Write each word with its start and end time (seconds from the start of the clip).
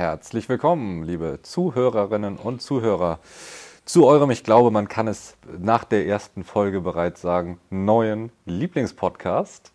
Herzlich 0.00 0.48
willkommen, 0.48 1.02
liebe 1.02 1.40
Zuhörerinnen 1.42 2.38
und 2.38 2.62
Zuhörer, 2.62 3.18
zu 3.84 4.06
eurem, 4.06 4.30
ich 4.30 4.44
glaube, 4.44 4.70
man 4.70 4.88
kann 4.88 5.06
es 5.06 5.36
nach 5.58 5.84
der 5.84 6.06
ersten 6.06 6.42
Folge 6.42 6.80
bereits 6.80 7.20
sagen, 7.20 7.60
neuen 7.68 8.32
Lieblingspodcast. 8.46 9.72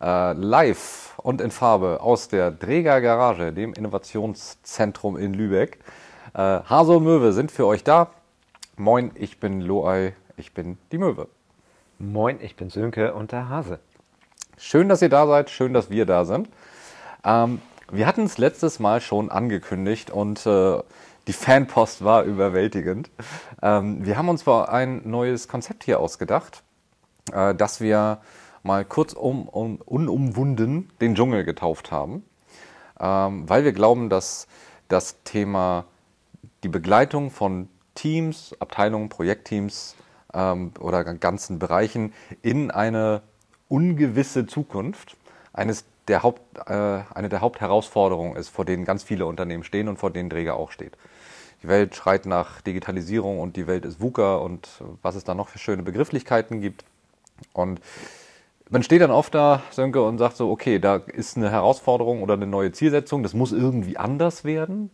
Äh, 0.00 0.32
live 0.32 1.14
und 1.18 1.40
in 1.40 1.52
Farbe 1.52 2.00
aus 2.00 2.26
der 2.26 2.50
Dräger 2.50 3.00
Garage, 3.00 3.52
dem 3.52 3.72
Innovationszentrum 3.72 5.16
in 5.16 5.32
Lübeck. 5.32 5.78
Äh, 6.34 6.38
Hase 6.40 6.96
und 6.96 7.04
Möwe 7.04 7.32
sind 7.32 7.52
für 7.52 7.64
euch 7.64 7.84
da. 7.84 8.10
Moin, 8.76 9.12
ich 9.14 9.38
bin 9.38 9.60
Loai, 9.60 10.12
ich 10.36 10.54
bin 10.54 10.76
die 10.90 10.98
Möwe. 10.98 11.28
Moin, 12.00 12.40
ich 12.40 12.56
bin 12.56 12.68
Sönke 12.68 13.14
und 13.14 13.30
der 13.30 13.48
Hase. 13.48 13.78
Schön, 14.56 14.88
dass 14.88 15.02
ihr 15.02 15.08
da 15.08 15.24
seid, 15.28 15.50
schön, 15.50 15.72
dass 15.72 15.88
wir 15.88 16.04
da 16.04 16.24
sind. 16.24 16.48
Ähm, 17.24 17.60
wir 17.90 18.06
hatten 18.06 18.24
es 18.24 18.38
letztes 18.38 18.78
Mal 18.78 19.00
schon 19.00 19.30
angekündigt 19.30 20.10
und 20.10 20.44
äh, 20.46 20.78
die 21.26 21.32
Fanpost 21.32 22.04
war 22.04 22.24
überwältigend. 22.24 23.10
Ähm, 23.62 24.04
wir 24.04 24.16
haben 24.16 24.28
uns 24.28 24.42
zwar 24.42 24.70
ein 24.70 25.02
neues 25.04 25.48
Konzept 25.48 25.84
hier 25.84 26.00
ausgedacht, 26.00 26.62
äh, 27.32 27.54
dass 27.54 27.80
wir 27.80 28.18
mal 28.62 28.84
kurz 28.84 29.12
um, 29.12 29.48
um, 29.48 29.76
unumwunden 29.76 30.90
den 31.00 31.14
Dschungel 31.14 31.44
getauft 31.44 31.90
haben, 31.90 32.24
ähm, 33.00 33.48
weil 33.48 33.64
wir 33.64 33.72
glauben, 33.72 34.08
dass 34.08 34.46
das 34.88 35.22
Thema 35.24 35.84
die 36.62 36.68
Begleitung 36.68 37.30
von 37.30 37.68
Teams, 37.94 38.54
Abteilungen, 38.58 39.08
Projektteams 39.08 39.96
ähm, 40.34 40.72
oder 40.78 41.04
ganzen 41.14 41.58
Bereichen 41.58 42.12
in 42.42 42.70
eine 42.70 43.22
ungewisse 43.68 44.46
Zukunft 44.46 45.16
eines 45.52 45.84
der 46.08 46.22
Haupt, 46.22 46.42
äh, 46.66 47.00
eine 47.14 47.28
der 47.28 47.40
Hauptherausforderungen 47.40 48.36
ist, 48.36 48.48
vor 48.48 48.64
denen 48.64 48.84
ganz 48.84 49.02
viele 49.02 49.26
Unternehmen 49.26 49.64
stehen 49.64 49.88
und 49.88 49.98
vor 49.98 50.10
denen 50.10 50.30
Träger 50.30 50.56
auch 50.56 50.70
steht. 50.70 50.96
Die 51.62 51.68
Welt 51.68 51.94
schreit 51.94 52.26
nach 52.26 52.60
Digitalisierung 52.60 53.40
und 53.40 53.56
die 53.56 53.66
Welt 53.66 53.84
ist 53.84 54.00
VUCA 54.00 54.36
und 54.36 54.68
was 55.02 55.16
es 55.16 55.24
da 55.24 55.34
noch 55.34 55.48
für 55.48 55.58
schöne 55.58 55.82
Begrifflichkeiten 55.82 56.60
gibt. 56.60 56.84
Und 57.52 57.80
man 58.70 58.82
steht 58.82 59.00
dann 59.00 59.10
oft 59.10 59.34
da, 59.34 59.62
Sönke, 59.70 60.02
und 60.02 60.18
sagt 60.18 60.36
so, 60.36 60.50
okay, 60.50 60.78
da 60.78 60.96
ist 60.96 61.36
eine 61.36 61.50
Herausforderung 61.50 62.22
oder 62.22 62.34
eine 62.34 62.46
neue 62.46 62.72
Zielsetzung, 62.72 63.22
das 63.22 63.34
muss 63.34 63.52
irgendwie 63.52 63.96
anders 63.96 64.44
werden. 64.44 64.90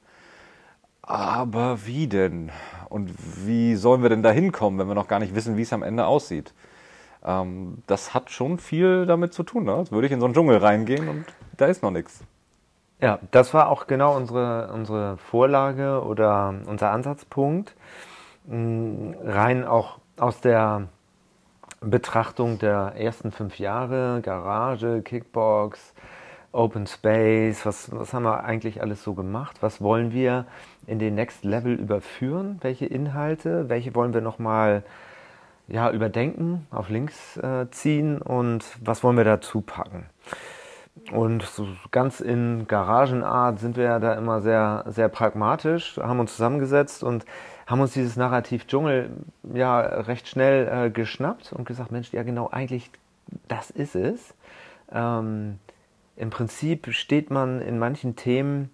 Aber 1.03 1.85
wie 1.85 2.07
denn? 2.07 2.51
Und 2.89 3.13
wie 3.45 3.75
sollen 3.77 4.03
wir 4.03 4.09
denn 4.09 4.23
da 4.23 4.31
hinkommen, 4.31 4.79
wenn 4.79 4.89
wir 4.89 4.95
noch 4.95 5.09
gar 5.09 5.19
nicht 5.19 5.35
wissen, 5.35 5.57
wie 5.57 5.63
es 5.63 5.73
am 5.73 5.83
Ende 5.83 6.07
aussieht? 6.07 6.55
Ähm, 7.25 7.83
das 7.87 8.15
hat 8.15 8.31
schon 8.31 8.59
viel 8.59 9.07
damit 9.07 9.33
zu 9.33 9.43
tun. 9.43 9.65
Ne? 9.65 9.77
Jetzt 9.79 9.93
würde 9.93 10.07
ich 10.07 10.13
in 10.13 10.21
so 10.21 10.27
einen 10.27 10.35
Dschungel 10.35 10.59
reingehen 10.59 11.09
und 11.09 11.25
da 11.57 11.67
ist 11.67 11.83
noch 11.83 11.91
nichts. 11.91 12.25
Ja, 13.01 13.19
das 13.31 13.53
war 13.55 13.69
auch 13.69 13.87
genau 13.87 14.17
unsere, 14.17 14.73
unsere 14.73 15.17
Vorlage 15.19 16.03
oder 16.05 16.55
unser 16.67 16.91
Ansatzpunkt. 16.91 17.75
Mm, 18.47 19.13
rein 19.23 19.65
auch 19.65 19.99
aus 20.17 20.41
der 20.41 20.89
Betrachtung 21.81 22.59
der 22.59 22.95
ersten 22.97 23.33
fünf 23.33 23.59
Jahre, 23.59 24.21
Garage, 24.23 25.03
Kickbox, 25.03 25.93
Open 26.53 26.87
Space, 26.87 27.67
was, 27.67 27.91
was 27.91 28.15
haben 28.15 28.23
wir 28.23 28.45
eigentlich 28.45 28.81
alles 28.81 29.03
so 29.03 29.15
gemacht? 29.15 29.57
Was 29.61 29.81
wollen 29.81 30.13
wir 30.13 30.47
in 30.87 30.99
den 30.99 31.17
Next 31.17 31.45
Level 31.45 31.75
überführen? 31.75 32.59
Welche 32.61 32.87
Inhalte? 32.87 33.69
Welche 33.69 33.95
wollen 33.95 34.15
wir 34.15 34.21
nochmal 34.21 34.85
ja, 35.69 35.91
überdenken, 35.91 36.67
auf 36.71 36.89
links 36.89 37.37
äh, 37.39 37.67
ziehen 37.71 38.21
und 38.21 38.65
was 38.83 39.03
wollen 39.03 39.17
wir 39.17 39.25
dazu 39.25 39.61
packen? 39.61 40.07
Und 41.13 41.43
so 41.43 41.67
ganz 41.91 42.21
in 42.21 42.67
Garagenart 42.69 43.59
sind 43.59 43.77
wir 43.77 43.85
ja 43.85 43.99
da 43.99 44.15
immer 44.15 44.41
sehr, 44.41 44.85
sehr 44.87 45.09
pragmatisch, 45.09 45.97
haben 45.99 46.21
uns 46.21 46.33
zusammengesetzt 46.33 47.03
und 47.03 47.25
haben 47.67 47.81
uns 47.81 47.93
dieses 47.93 48.17
Narrativ 48.17 48.67
Dschungel 48.67 49.11
ja 49.53 49.81
recht 49.81 50.29
schnell 50.29 50.69
äh, 50.87 50.91
geschnappt 50.91 51.53
und 51.53 51.67
gesagt, 51.67 51.91
Mensch, 51.91 52.13
ja 52.13 52.23
genau, 52.23 52.49
eigentlich 52.51 52.91
das 53.49 53.71
ist 53.71 53.97
es. 53.97 54.35
Ähm, 54.93 55.59
Im 56.17 56.31
Prinzip 56.31 56.93
steht 56.93 57.31
man 57.31 57.61
in 57.61 57.79
manchen 57.79 58.17
Themen 58.17 58.71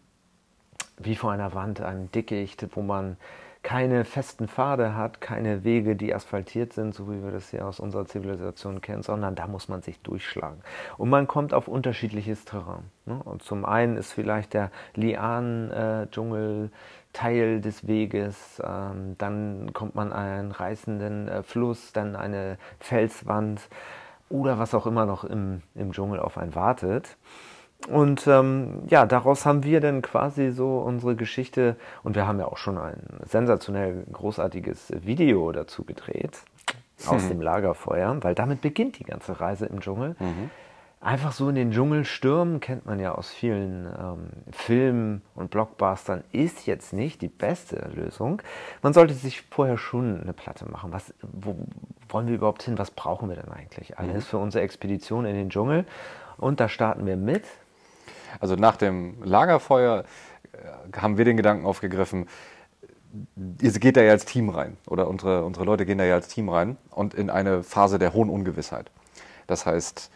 wie 0.98 1.16
vor 1.16 1.32
einer 1.32 1.54
Wand, 1.54 1.80
ein 1.80 2.10
Dickicht, 2.12 2.66
wo 2.76 2.82
man 2.82 3.16
keine 3.62 4.04
festen 4.04 4.48
Pfade 4.48 4.94
hat, 4.94 5.20
keine 5.20 5.64
Wege, 5.64 5.94
die 5.94 6.14
asphaltiert 6.14 6.72
sind, 6.72 6.94
so 6.94 7.10
wie 7.10 7.22
wir 7.22 7.30
das 7.30 7.50
hier 7.50 7.66
aus 7.66 7.78
unserer 7.78 8.06
Zivilisation 8.06 8.80
kennen, 8.80 9.02
sondern 9.02 9.34
da 9.34 9.46
muss 9.46 9.68
man 9.68 9.82
sich 9.82 10.00
durchschlagen. 10.00 10.62
Und 10.96 11.10
man 11.10 11.26
kommt 11.26 11.52
auf 11.52 11.68
unterschiedliches 11.68 12.44
Terrain. 12.46 12.84
Ne? 13.04 13.20
Und 13.22 13.42
zum 13.42 13.64
einen 13.64 13.96
ist 13.96 14.12
vielleicht 14.12 14.54
der 14.54 14.70
Lianen-Dschungel 14.94 16.70
Teil 17.12 17.60
des 17.60 17.86
Weges, 17.86 18.62
ähm, 18.64 19.16
dann 19.18 19.72
kommt 19.72 19.94
man 19.94 20.12
an 20.12 20.26
einen 20.26 20.52
reißenden 20.52 21.28
äh, 21.28 21.42
Fluss, 21.42 21.92
dann 21.92 22.14
eine 22.14 22.56
Felswand 22.78 23.68
oder 24.28 24.58
was 24.58 24.74
auch 24.74 24.86
immer 24.86 25.06
noch 25.06 25.24
im, 25.24 25.62
im 25.74 25.92
Dschungel 25.92 26.20
auf 26.20 26.38
einen 26.38 26.54
wartet. 26.54 27.16
Und 27.88 28.26
ähm, 28.26 28.82
ja, 28.88 29.06
daraus 29.06 29.46
haben 29.46 29.64
wir 29.64 29.80
dann 29.80 30.02
quasi 30.02 30.50
so 30.50 30.78
unsere 30.78 31.16
Geschichte 31.16 31.76
und 32.02 32.14
wir 32.14 32.26
haben 32.26 32.38
ja 32.38 32.46
auch 32.46 32.58
schon 32.58 32.78
ein 32.78 33.00
sensationell 33.24 34.04
großartiges 34.12 34.92
Video 35.02 35.50
dazu 35.52 35.84
gedreht 35.84 36.38
aus 37.06 37.24
mhm. 37.24 37.28
dem 37.28 37.40
Lagerfeuer, 37.40 38.16
weil 38.22 38.34
damit 38.34 38.60
beginnt 38.60 38.98
die 38.98 39.04
ganze 39.04 39.40
Reise 39.40 39.66
im 39.66 39.80
Dschungel. 39.80 40.16
Mhm. 40.18 40.50
Einfach 41.02 41.32
so 41.32 41.48
in 41.48 41.54
den 41.54 41.70
Dschungel 41.70 42.04
stürmen, 42.04 42.60
kennt 42.60 42.84
man 42.84 43.00
ja 43.00 43.14
aus 43.14 43.30
vielen 43.30 43.86
ähm, 43.86 44.26
Filmen 44.52 45.22
und 45.34 45.50
Blockbustern, 45.50 46.24
ist 46.30 46.66
jetzt 46.66 46.92
nicht 46.92 47.22
die 47.22 47.28
beste 47.28 47.88
Lösung. 47.94 48.42
Man 48.82 48.92
sollte 48.92 49.14
sich 49.14 49.40
vorher 49.40 49.78
schon 49.78 50.20
eine 50.20 50.34
Platte 50.34 50.70
machen. 50.70 50.92
Was, 50.92 51.14
wo 51.22 51.56
wollen 52.10 52.26
wir 52.26 52.34
überhaupt 52.34 52.64
hin? 52.64 52.76
Was 52.76 52.90
brauchen 52.90 53.30
wir 53.30 53.36
denn 53.36 53.50
eigentlich 53.50 53.98
alles 53.98 54.26
mhm. 54.26 54.28
für 54.28 54.38
unsere 54.38 54.62
Expedition 54.62 55.24
in 55.24 55.36
den 55.36 55.48
Dschungel? 55.48 55.86
Und 56.36 56.60
da 56.60 56.68
starten 56.68 57.06
wir 57.06 57.16
mit 57.16 57.44
also 58.38 58.54
nach 58.54 58.76
dem 58.76 59.22
Lagerfeuer 59.22 60.04
äh, 60.52 60.98
haben 60.98 61.18
wir 61.18 61.24
den 61.24 61.36
Gedanken 61.36 61.66
aufgegriffen, 61.66 62.26
ihr 63.60 63.72
geht 63.72 63.96
da 63.96 64.02
ja 64.02 64.12
als 64.12 64.24
Team 64.24 64.50
rein 64.50 64.76
oder 64.86 65.08
unsere, 65.08 65.44
unsere 65.44 65.64
Leute 65.64 65.84
gehen 65.86 65.98
da 65.98 66.04
ja 66.04 66.14
als 66.14 66.28
Team 66.28 66.48
rein 66.48 66.76
und 66.90 67.14
in 67.14 67.30
eine 67.30 67.62
Phase 67.62 67.98
der 67.98 68.12
hohen 68.12 68.30
Ungewissheit. 68.30 68.90
Das 69.46 69.66
heißt, 69.66 70.10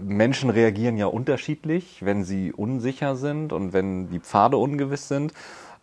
Menschen 0.00 0.50
reagieren 0.50 0.96
ja 0.96 1.06
unterschiedlich, 1.06 2.04
wenn 2.04 2.24
sie 2.24 2.52
unsicher 2.52 3.16
sind 3.16 3.52
und 3.52 3.72
wenn 3.72 4.08
die 4.08 4.20
Pfade 4.20 4.56
ungewiss 4.56 5.08
sind 5.08 5.34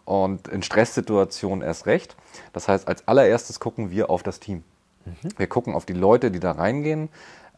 und 0.06 0.48
in 0.48 0.64
Stresssituationen 0.64 1.62
erst 1.62 1.86
recht. 1.86 2.16
Das 2.54 2.68
heißt, 2.68 2.88
als 2.88 3.08
allererstes 3.08 3.60
gucken 3.60 3.92
wir 3.92 4.10
auf 4.10 4.24
das 4.24 4.40
Team. 4.40 4.64
Mhm. 5.06 5.30
Wir 5.38 5.48
gucken 5.48 5.74
auf 5.74 5.86
die 5.86 5.94
Leute, 5.94 6.32
die 6.32 6.40
da 6.40 6.52
reingehen 6.52 7.10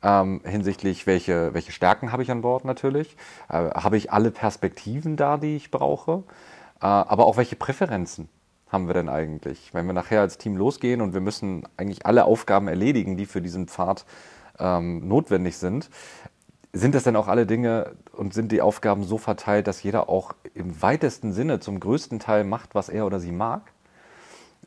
ähm, 0.04 0.42
hinsichtlich, 0.44 1.06
welche, 1.08 1.54
welche 1.54 1.72
Stärken 1.72 2.12
habe 2.12 2.24
ich 2.24 2.32
an 2.32 2.42
Bord 2.42 2.66
natürlich, 2.66 3.16
äh, 3.50 3.54
habe 3.54 3.98
ich 3.98 4.12
alle 4.12 4.32
Perspektiven 4.32 5.16
da, 5.16 5.38
die 5.38 5.56
ich 5.56 5.72
brauche, 5.72 6.24
äh, 6.82 6.86
aber 6.86 7.26
auch 7.26 7.38
welche 7.38 7.56
Präferenzen 7.56 8.30
haben 8.70 8.88
wir 8.88 8.94
denn 8.94 9.10
eigentlich? 9.10 9.74
Wenn 9.74 9.86
wir 9.86 9.94
nachher 9.94 10.22
als 10.22 10.38
Team 10.38 10.56
losgehen 10.56 11.02
und 11.02 11.14
wir 11.14 11.20
müssen 11.20 11.64
eigentlich 11.78 12.06
alle 12.06 12.26
Aufgaben 12.26 12.68
erledigen, 12.68 13.18
die 13.18 13.26
für 13.26 13.42
diesen 13.42 13.68
Pfad 13.68 14.06
ähm, 14.60 15.08
notwendig 15.08 15.58
sind, 15.58 15.90
sind 16.74 16.96
das 16.96 17.04
denn 17.04 17.18
auch 17.18 17.28
alle 17.28 17.46
Dinge 17.46 17.92
und 18.14 18.34
sind 18.34 18.52
die 18.54 18.62
Aufgaben 18.62 19.04
so 19.04 19.18
verteilt, 19.18 19.68
dass 19.68 19.84
jeder 19.84 20.08
auch 20.08 20.34
im 20.54 20.82
weitesten 20.82 21.34
Sinne 21.34 21.60
zum 21.60 21.82
größten 21.82 22.20
Teil 22.20 22.46
macht, 22.46 22.74
was 22.74 22.88
er 22.88 23.06
oder 23.06 23.20
sie 23.20 23.34
mag? 23.34 23.71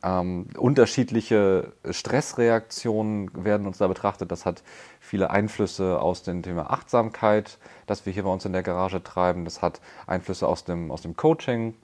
Ähm, 0.05 0.49
unterschiedliche 0.59 1.73
Stressreaktionen 1.89 3.31
werden 3.43 3.67
uns 3.67 3.79
da 3.79 3.89
betrachtet. 3.89 4.31
Das 4.31 4.45
hat 4.45 4.63
viele 5.01 5.31
Einflüsse 5.31 5.99
aus 5.99 6.23
dem 6.23 6.43
Thema 6.43 6.71
Achtsamkeit, 6.71 7.59
das 7.87 8.05
wir 8.05 8.13
hier 8.13 8.25
bei 8.25 8.31
uns 8.31 8.45
in 8.45 8.53
der 8.53 8.63
Garage 8.63 9.03
treiben. 9.03 9.47
Das 9.47 9.63
hat 9.63 9.81
Einflüsse 10.07 10.47
aus 10.47 10.65
dem, 10.65 10.91
aus 10.91 11.01
dem 11.01 11.17
Coaching, 11.17 11.75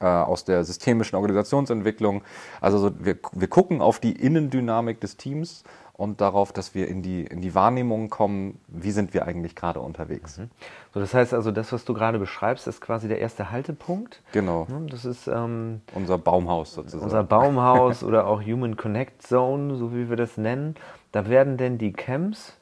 äh, 0.00 0.06
aus 0.06 0.44
der 0.44 0.62
systemischen 0.62 1.16
Organisationsentwicklung. 1.16 2.22
Also 2.60 2.78
so, 2.78 3.04
wir, 3.04 3.18
wir 3.32 3.48
gucken 3.48 3.80
auf 3.80 3.98
die 3.98 4.12
Innendynamik 4.12 5.00
des 5.00 5.16
Teams 5.16 5.64
und 5.96 6.20
darauf, 6.20 6.52
dass 6.52 6.74
wir 6.74 6.88
in 6.88 7.00
die, 7.00 7.24
in 7.24 7.40
die 7.40 7.54
Wahrnehmung 7.54 8.10
kommen, 8.10 8.60
wie 8.68 8.90
sind 8.90 9.14
wir 9.14 9.26
eigentlich 9.26 9.56
gerade 9.56 9.80
unterwegs. 9.80 10.36
Mhm. 10.36 10.50
So, 10.92 11.00
das 11.00 11.14
heißt 11.14 11.32
also, 11.32 11.50
das, 11.50 11.72
was 11.72 11.86
du 11.86 11.94
gerade 11.94 12.18
beschreibst, 12.18 12.66
ist 12.66 12.82
quasi 12.82 13.08
der 13.08 13.18
erste 13.18 13.50
Haltepunkt. 13.50 14.22
Genau. 14.32 14.66
Das 14.90 15.06
ist 15.06 15.26
ähm, 15.26 15.80
unser 15.94 16.18
Baumhaus 16.18 16.74
sozusagen. 16.74 17.02
Unser 17.02 17.24
Baumhaus 17.24 18.02
oder 18.04 18.26
auch 18.26 18.42
Human 18.42 18.76
Connect 18.76 19.22
Zone, 19.22 19.76
so 19.76 19.94
wie 19.94 20.10
wir 20.10 20.16
das 20.16 20.36
nennen. 20.36 20.74
Da 21.12 21.30
werden 21.30 21.56
denn 21.56 21.78
die 21.78 21.94
Camps 21.94 22.58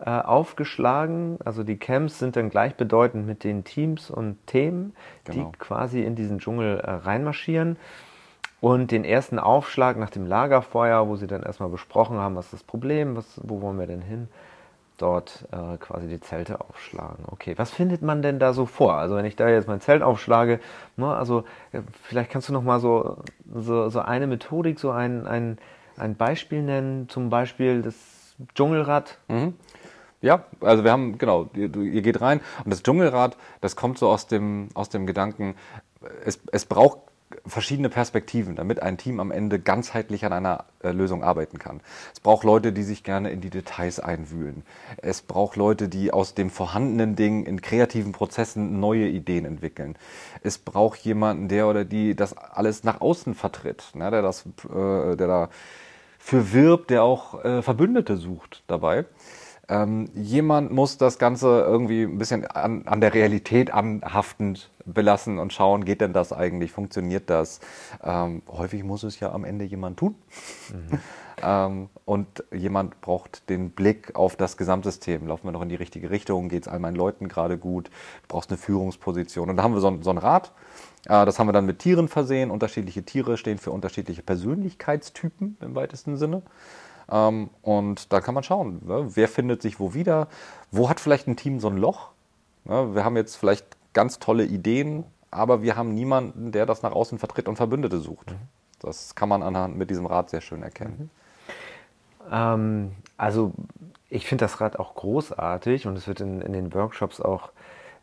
äh, 0.00 0.08
aufgeschlagen. 0.08 1.38
Also 1.44 1.64
die 1.64 1.76
Camps 1.76 2.18
sind 2.18 2.36
dann 2.36 2.48
gleichbedeutend 2.48 3.26
mit 3.26 3.44
den 3.44 3.64
Teams 3.64 4.10
und 4.10 4.38
Themen, 4.46 4.94
genau. 5.24 5.50
die 5.50 5.58
quasi 5.58 6.02
in 6.02 6.14
diesen 6.14 6.38
Dschungel 6.38 6.80
äh, 6.80 6.90
reinmarschieren. 6.90 7.76
Und 8.60 8.90
den 8.90 9.04
ersten 9.04 9.38
Aufschlag 9.38 9.96
nach 9.98 10.10
dem 10.10 10.26
Lagerfeuer, 10.26 11.08
wo 11.08 11.16
sie 11.16 11.28
dann 11.28 11.42
erstmal 11.42 11.68
besprochen 11.68 12.18
haben, 12.18 12.34
was 12.34 12.46
ist 12.46 12.54
das 12.54 12.62
Problem, 12.64 13.16
was, 13.16 13.40
wo 13.44 13.62
wollen 13.62 13.78
wir 13.78 13.86
denn 13.86 14.02
hin, 14.02 14.28
dort 14.96 15.46
äh, 15.52 15.76
quasi 15.78 16.08
die 16.08 16.20
Zelte 16.20 16.60
aufschlagen. 16.60 17.24
Okay, 17.28 17.54
was 17.56 17.70
findet 17.70 18.02
man 18.02 18.20
denn 18.20 18.40
da 18.40 18.52
so 18.52 18.66
vor? 18.66 18.94
Also 18.94 19.14
wenn 19.14 19.24
ich 19.24 19.36
da 19.36 19.48
jetzt 19.48 19.68
mein 19.68 19.80
Zelt 19.80 20.02
aufschlage, 20.02 20.58
ne, 20.96 21.14
also 21.14 21.44
äh, 21.72 21.82
vielleicht 22.02 22.30
kannst 22.30 22.48
du 22.48 22.52
noch 22.52 22.62
mal 22.62 22.80
so, 22.80 23.18
so, 23.54 23.88
so 23.88 24.00
eine 24.00 24.26
Methodik, 24.26 24.80
so 24.80 24.90
ein, 24.90 25.26
ein, 25.26 25.58
ein 25.96 26.16
Beispiel 26.16 26.62
nennen, 26.62 27.08
zum 27.08 27.30
Beispiel 27.30 27.82
das 27.82 27.94
Dschungelrad. 28.54 29.18
Mhm. 29.28 29.54
Ja, 30.20 30.44
also 30.60 30.82
wir 30.82 30.90
haben, 30.90 31.16
genau, 31.16 31.48
ihr, 31.54 31.74
ihr, 31.76 32.02
geht 32.02 32.20
rein 32.20 32.40
und 32.64 32.72
das 32.72 32.82
Dschungelrad, 32.82 33.36
das 33.60 33.76
kommt 33.76 33.98
so 33.98 34.08
aus 34.08 34.26
dem, 34.26 34.68
aus 34.74 34.88
dem 34.88 35.06
Gedanken, 35.06 35.54
es, 36.24 36.40
es 36.50 36.64
braucht 36.64 36.98
verschiedene 37.46 37.88
Perspektiven, 37.88 38.56
damit 38.56 38.82
ein 38.82 38.96
Team 38.96 39.20
am 39.20 39.30
Ende 39.30 39.58
ganzheitlich 39.58 40.24
an 40.24 40.32
einer 40.32 40.64
äh, 40.82 40.90
Lösung 40.90 41.22
arbeiten 41.22 41.58
kann. 41.58 41.80
Es 42.12 42.20
braucht 42.20 42.44
Leute, 42.44 42.72
die 42.72 42.82
sich 42.82 43.04
gerne 43.04 43.30
in 43.30 43.40
die 43.40 43.50
Details 43.50 44.00
einwühlen. 44.00 44.62
Es 44.96 45.22
braucht 45.22 45.56
Leute, 45.56 45.88
die 45.88 46.12
aus 46.12 46.34
dem 46.34 46.50
vorhandenen 46.50 47.16
Ding 47.16 47.44
in 47.44 47.60
kreativen 47.60 48.12
Prozessen 48.12 48.80
neue 48.80 49.08
Ideen 49.08 49.44
entwickeln. 49.44 49.96
Es 50.42 50.58
braucht 50.58 51.00
jemanden, 51.00 51.48
der 51.48 51.68
oder 51.68 51.84
die 51.84 52.16
das 52.16 52.36
alles 52.36 52.84
nach 52.84 53.00
außen 53.00 53.34
vertritt, 53.34 53.90
ne, 53.94 54.10
der 54.10 54.22
das, 54.22 54.46
äh, 54.46 55.16
der 55.16 55.26
da 55.26 55.48
für 56.18 56.52
wirbt, 56.52 56.90
der 56.90 57.02
auch 57.02 57.44
äh, 57.44 57.62
Verbündete 57.62 58.16
sucht 58.16 58.62
dabei. 58.66 59.04
Ähm, 59.70 60.08
jemand 60.14 60.72
muss 60.72 60.96
das 60.96 61.18
Ganze 61.18 61.60
irgendwie 61.60 62.04
ein 62.04 62.16
bisschen 62.16 62.46
an, 62.46 62.86
an, 62.86 63.02
der 63.02 63.12
Realität 63.12 63.70
anhaftend 63.72 64.70
belassen 64.86 65.38
und 65.38 65.52
schauen, 65.52 65.84
geht 65.84 66.00
denn 66.00 66.14
das 66.14 66.32
eigentlich, 66.32 66.72
funktioniert 66.72 67.28
das? 67.28 67.60
Ähm, 68.02 68.42
häufig 68.48 68.82
muss 68.82 69.02
es 69.02 69.20
ja 69.20 69.30
am 69.30 69.44
Ende 69.44 69.66
jemand 69.66 69.98
tun. 69.98 70.14
Mhm. 70.72 70.98
ähm, 71.42 71.88
und 72.06 72.44
jemand 72.50 73.00
braucht 73.02 73.50
den 73.50 73.70
Blick 73.70 74.16
auf 74.16 74.36
das 74.36 74.56
Gesamtsystem. 74.56 75.26
Laufen 75.26 75.46
wir 75.46 75.52
noch 75.52 75.62
in 75.62 75.68
die 75.68 75.74
richtige 75.74 76.10
Richtung? 76.10 76.48
Geht 76.48 76.62
es 76.62 76.68
all 76.68 76.78
meinen 76.78 76.96
Leuten 76.96 77.28
gerade 77.28 77.58
gut? 77.58 77.88
Du 77.88 78.28
brauchst 78.28 78.50
eine 78.50 78.56
Führungsposition. 78.56 79.50
Und 79.50 79.58
da 79.58 79.62
haben 79.62 79.74
wir 79.74 79.80
so, 79.82 79.98
so 80.00 80.10
ein 80.10 80.18
Rad. 80.18 80.52
Äh, 81.04 81.26
das 81.26 81.38
haben 81.38 81.46
wir 81.46 81.52
dann 81.52 81.66
mit 81.66 81.78
Tieren 81.80 82.08
versehen. 82.08 82.50
Unterschiedliche 82.50 83.02
Tiere 83.02 83.36
stehen 83.36 83.58
für 83.58 83.70
unterschiedliche 83.70 84.22
Persönlichkeitstypen 84.22 85.58
im 85.60 85.74
weitesten 85.74 86.16
Sinne. 86.16 86.42
Ähm, 87.10 87.50
und 87.62 88.12
da 88.12 88.20
kann 88.20 88.34
man 88.34 88.44
schauen, 88.44 88.80
ne? 88.86 89.10
wer 89.14 89.28
findet 89.28 89.62
sich 89.62 89.80
wo 89.80 89.94
wieder, 89.94 90.28
wo 90.70 90.88
hat 90.90 91.00
vielleicht 91.00 91.26
ein 91.26 91.36
Team 91.36 91.60
so 91.60 91.68
ein 91.68 91.76
Loch. 91.76 92.10
Ne? 92.64 92.94
Wir 92.94 93.04
haben 93.04 93.16
jetzt 93.16 93.36
vielleicht 93.36 93.66
ganz 93.94 94.18
tolle 94.18 94.44
Ideen, 94.44 95.04
aber 95.30 95.62
wir 95.62 95.76
haben 95.76 95.94
niemanden, 95.94 96.52
der 96.52 96.66
das 96.66 96.82
nach 96.82 96.92
außen 96.92 97.18
vertritt 97.18 97.48
und 97.48 97.56
Verbündete 97.56 97.98
sucht. 97.98 98.30
Mhm. 98.30 98.36
Das 98.80 99.14
kann 99.14 99.28
man 99.28 99.42
anhand 99.42 99.76
mit 99.76 99.90
diesem 99.90 100.06
Rad 100.06 100.30
sehr 100.30 100.40
schön 100.40 100.62
erkennen. 100.62 101.10
Mhm. 102.26 102.30
Ähm, 102.30 102.92
also 103.16 103.52
ich 104.08 104.26
finde 104.26 104.44
das 104.44 104.60
Rad 104.60 104.78
auch 104.78 104.94
großartig 104.94 105.86
und 105.86 105.96
es 105.96 106.06
wird 106.06 106.20
in, 106.20 106.40
in 106.40 106.52
den 106.52 106.72
Workshops 106.74 107.20
auch 107.20 107.50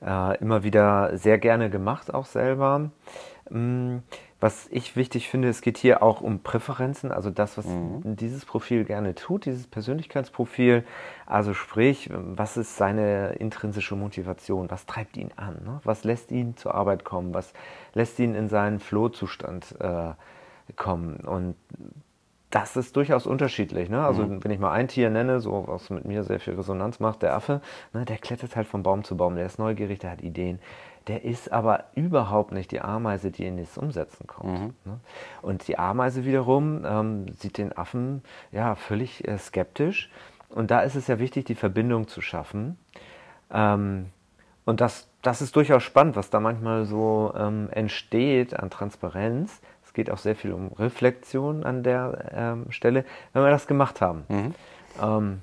äh, 0.06 0.38
immer 0.40 0.64
wieder 0.64 1.18
sehr 1.18 1.38
gerne 1.38 1.70
gemacht, 1.70 2.14
auch 2.14 2.26
selber. 2.26 2.90
Was 4.46 4.68
ich 4.70 4.96
wichtig 4.96 5.28
finde, 5.28 5.50
es 5.50 5.62
geht 5.62 5.76
hier 5.76 6.04
auch 6.04 6.22
um 6.22 6.38
Präferenzen, 6.38 7.12
also 7.12 7.32
das, 7.32 7.58
was 7.58 7.66
mhm. 7.66 8.16
dieses 8.16 8.46
Profil 8.46 8.86
gerne 8.86 9.16
tut, 9.16 9.48
dieses 9.48 9.66
Persönlichkeitsprofil. 9.66 10.84
Also 11.26 11.56
sprich, 11.56 12.12
was 12.14 12.56
ist 12.56 12.78
seine 12.78 13.30
intrinsische 13.40 13.96
Motivation? 13.96 14.70
Was 14.70 14.86
treibt 14.86 15.18
ihn 15.18 15.32
an? 15.36 15.64
Ne? 15.66 15.80
Was 15.84 16.04
lässt 16.04 16.30
ihn 16.30 16.56
zur 16.58 16.76
Arbeit 16.76 17.04
kommen? 17.04 17.34
Was 17.34 17.54
lässt 17.96 18.20
ihn 18.20 18.36
in 18.36 18.48
seinen 18.48 18.80
Flow-Zustand 18.80 19.78
äh, 19.80 20.12
kommen? 20.76 21.22
Und 21.22 21.56
das 22.56 22.78
ist 22.78 22.96
durchaus 22.96 23.28
unterschiedlich. 23.28 23.90
Ne? 23.90 24.06
Also 24.06 24.24
mhm. 24.24 24.44
wenn 24.44 24.52
ich 24.52 24.60
mal 24.60 24.72
ein 24.72 24.88
Tier 24.88 25.10
nenne, 25.10 25.42
so 25.42 25.66
was 25.68 25.90
mit 25.90 26.06
mir 26.06 26.24
sehr 26.24 26.40
viel 26.40 26.56
Resonanz 26.56 27.02
macht, 27.02 27.22
der 27.22 27.36
Affe, 27.36 27.60
ne, 27.94 28.06
der 28.06 28.18
klettert 28.18 28.56
halt 28.56 28.66
von 28.66 28.82
Baum 28.82 29.04
zu 29.04 29.18
Baum, 29.18 29.36
der 29.36 29.46
ist 29.46 29.60
neugierig, 29.60 30.00
der 30.00 30.12
hat 30.12 30.22
Ideen 30.22 30.60
der 31.08 31.24
ist 31.24 31.52
aber 31.52 31.86
überhaupt 31.94 32.52
nicht 32.52 32.72
die 32.72 32.82
Ameise, 32.82 33.30
die 33.30 33.46
in 33.46 33.58
das 33.58 33.78
Umsetzen 33.78 34.26
kommt. 34.26 34.60
Mhm. 34.60 34.74
Ne? 34.86 35.00
Und 35.42 35.68
die 35.68 35.78
Ameise 35.78 36.26
wiederum 36.26 36.84
ähm, 36.84 37.28
sieht 37.34 37.58
den 37.58 37.78
Affen 37.78 38.24
ja 38.52 38.76
völlig 38.76 39.28
äh, 39.28 39.38
skeptisch. 39.38 40.10
Und 40.50 40.72
da 40.72 40.80
ist 40.82 40.96
es 40.96 41.08
ja 41.08 41.20
wichtig, 41.20 41.46
die 41.46 41.56
Verbindung 41.56 42.08
zu 42.08 42.22
schaffen. 42.22 42.78
Ähm, 43.52 44.08
und 44.66 44.82
das, 44.82 45.08
das 45.22 45.42
ist 45.44 45.56
durchaus 45.56 45.84
spannend, 45.84 46.16
was 46.16 46.32
da 46.32 46.40
manchmal 46.40 46.86
so 46.86 47.34
ähm, 47.38 47.70
entsteht 47.72 48.58
an 48.60 48.72
Transparenz. 48.72 49.62
Es 49.96 50.04
geht 50.04 50.12
auch 50.12 50.18
sehr 50.18 50.36
viel 50.36 50.52
um 50.52 50.74
Reflexion 50.74 51.64
an 51.64 51.82
der 51.82 52.30
ähm, 52.34 52.70
Stelle, 52.70 53.06
wenn 53.32 53.44
wir 53.44 53.50
das 53.50 53.66
gemacht 53.66 54.02
haben. 54.02 54.26
Mhm. 54.28 54.56
Ähm, 55.02 55.42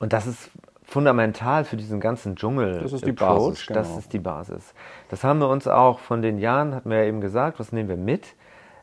und 0.00 0.12
das 0.12 0.26
ist 0.26 0.50
fundamental 0.82 1.64
für 1.64 1.76
diesen 1.76 2.00
ganzen 2.00 2.34
Dschungel. 2.34 2.80
Das 2.80 2.92
ist 2.92 3.06
die 3.06 3.10
Approach. 3.10 3.50
Basis. 3.50 3.66
Genau. 3.68 3.78
Das 3.78 3.96
ist 3.96 4.12
die 4.12 4.18
Basis. 4.18 4.74
Das 5.08 5.22
haben 5.22 5.38
wir 5.38 5.48
uns 5.48 5.68
auch 5.68 6.00
von 6.00 6.20
den 6.20 6.38
Jahren, 6.38 6.74
hatten 6.74 6.90
wir 6.90 6.98
ja 6.98 7.04
eben 7.04 7.20
gesagt, 7.20 7.60
was 7.60 7.70
nehmen 7.70 7.88
wir 7.88 7.96
mit 7.96 8.34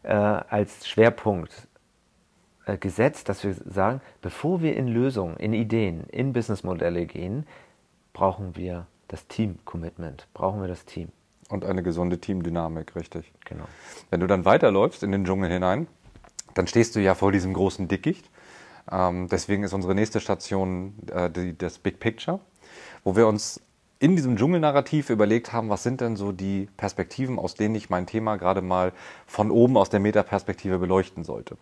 äh, 0.04 0.14
als 0.14 0.88
Schwerpunkt 0.88 1.68
äh, 2.66 2.78
gesetzt, 2.78 3.28
dass 3.28 3.44
wir 3.44 3.56
sagen, 3.56 4.00
bevor 4.22 4.62
wir 4.62 4.78
in 4.78 4.88
Lösungen, 4.88 5.36
in 5.36 5.52
Ideen, 5.52 6.06
in 6.12 6.32
Businessmodelle 6.32 7.08
gehen, 7.08 7.46
brauchen 8.14 8.56
wir 8.56 8.88
das 9.10 9.28
Team-Commitment, 9.28 10.30
brauchen 10.34 10.62
wir 10.62 10.70
das 10.70 10.86
Team. 10.86 11.10
Und 11.50 11.64
eine 11.64 11.82
gesunde 11.82 12.20
Teamdynamik, 12.20 12.96
richtig. 12.96 13.32
Genau. 13.46 13.66
Wenn 14.10 14.20
du 14.20 14.28
dann 14.28 14.44
weiterläufst 14.44 15.04
in 15.04 15.12
den 15.12 15.26
Dschungel 15.26 15.50
hinein, 15.50 15.88
dann 16.54 16.68
stehst 16.68 16.96
du 16.96 17.00
ja 17.00 17.16
vor 17.16 17.32
diesem 17.32 17.54
großen 17.54 17.88
Dickicht 17.88 18.30
ähm, 18.92 19.28
deswegen 19.30 19.64
ist 19.64 19.74
unsere 19.74 19.96
nächste 19.96 20.20
Station 20.20 20.94
äh, 21.12 21.30
die, 21.30 21.58
das 21.58 21.80
Big 21.80 22.00
Picture, 22.00 22.40
wo 23.04 23.16
wir 23.16 23.28
uns 23.28 23.62
in 24.00 24.16
diesem 24.16 24.38
Dschungelnarrativ 24.38 25.10
überlegt 25.10 25.52
haben, 25.54 25.70
was 25.70 25.84
sind 25.84 26.02
denn 26.02 26.16
so 26.16 26.32
die 26.32 26.70
Perspektiven, 26.78 27.40
aus 27.40 27.56
denen 27.56 27.74
ich 27.76 27.90
mein 27.90 28.06
Thema 28.06 28.38
gerade 28.38 28.62
mal 28.62 28.94
von 29.26 29.50
oben 29.50 29.76
aus 29.76 29.90
der 29.90 30.00
Metaperspektive 30.00 30.78
beleuchten 30.78 31.24
sollte. 31.24 31.58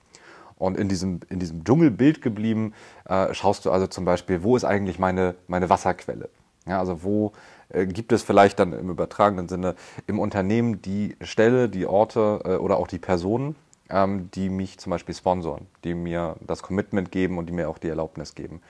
Und 0.58 0.78
in 0.78 0.88
diesem, 0.88 1.22
in 1.30 1.40
diesem 1.40 1.64
Dschungelbild 1.64 2.22
geblieben, 2.22 2.74
äh, 3.06 3.34
schaust 3.34 3.66
du 3.66 3.72
also 3.72 3.88
zum 3.88 4.06
Beispiel, 4.06 4.44
wo 4.44 4.56
ist 4.56 4.66
eigentlich 4.66 5.00
meine, 5.00 5.36
meine 5.48 5.70
Wasserquelle? 5.70 6.30
Ja, 6.68 6.80
also 6.80 7.04
wo 7.04 7.31
gibt 7.70 8.12
es 8.12 8.24
vielleicht 8.24 8.60
dann 8.60 8.74
im 8.74 8.90
übertragenen 8.90 9.48
Sinne 9.48 9.76
im 10.08 10.20
Unternehmen 10.20 10.82
die 10.82 11.16
Stelle, 11.22 11.70
die 11.70 11.86
Orte 11.86 12.42
äh, 12.46 12.56
oder 12.56 12.78
auch 12.78 12.88
die 12.88 13.00
Personen, 13.00 13.56
ähm, 13.90 14.30
die 14.32 14.50
mich 14.50 14.78
zum 14.78 14.92
Beispiel 14.92 15.16
sponsoren, 15.16 15.68
die 15.84 15.94
mir 15.94 16.36
das 16.45 16.64
Commitment 16.64 17.12
geben 17.12 17.38
und 17.38 17.48
die 17.48 17.54
mir 17.54 17.69
auch 17.69 17.78
die 17.78 17.90
Erlaubnis 17.90 18.36
geben. 18.36 18.62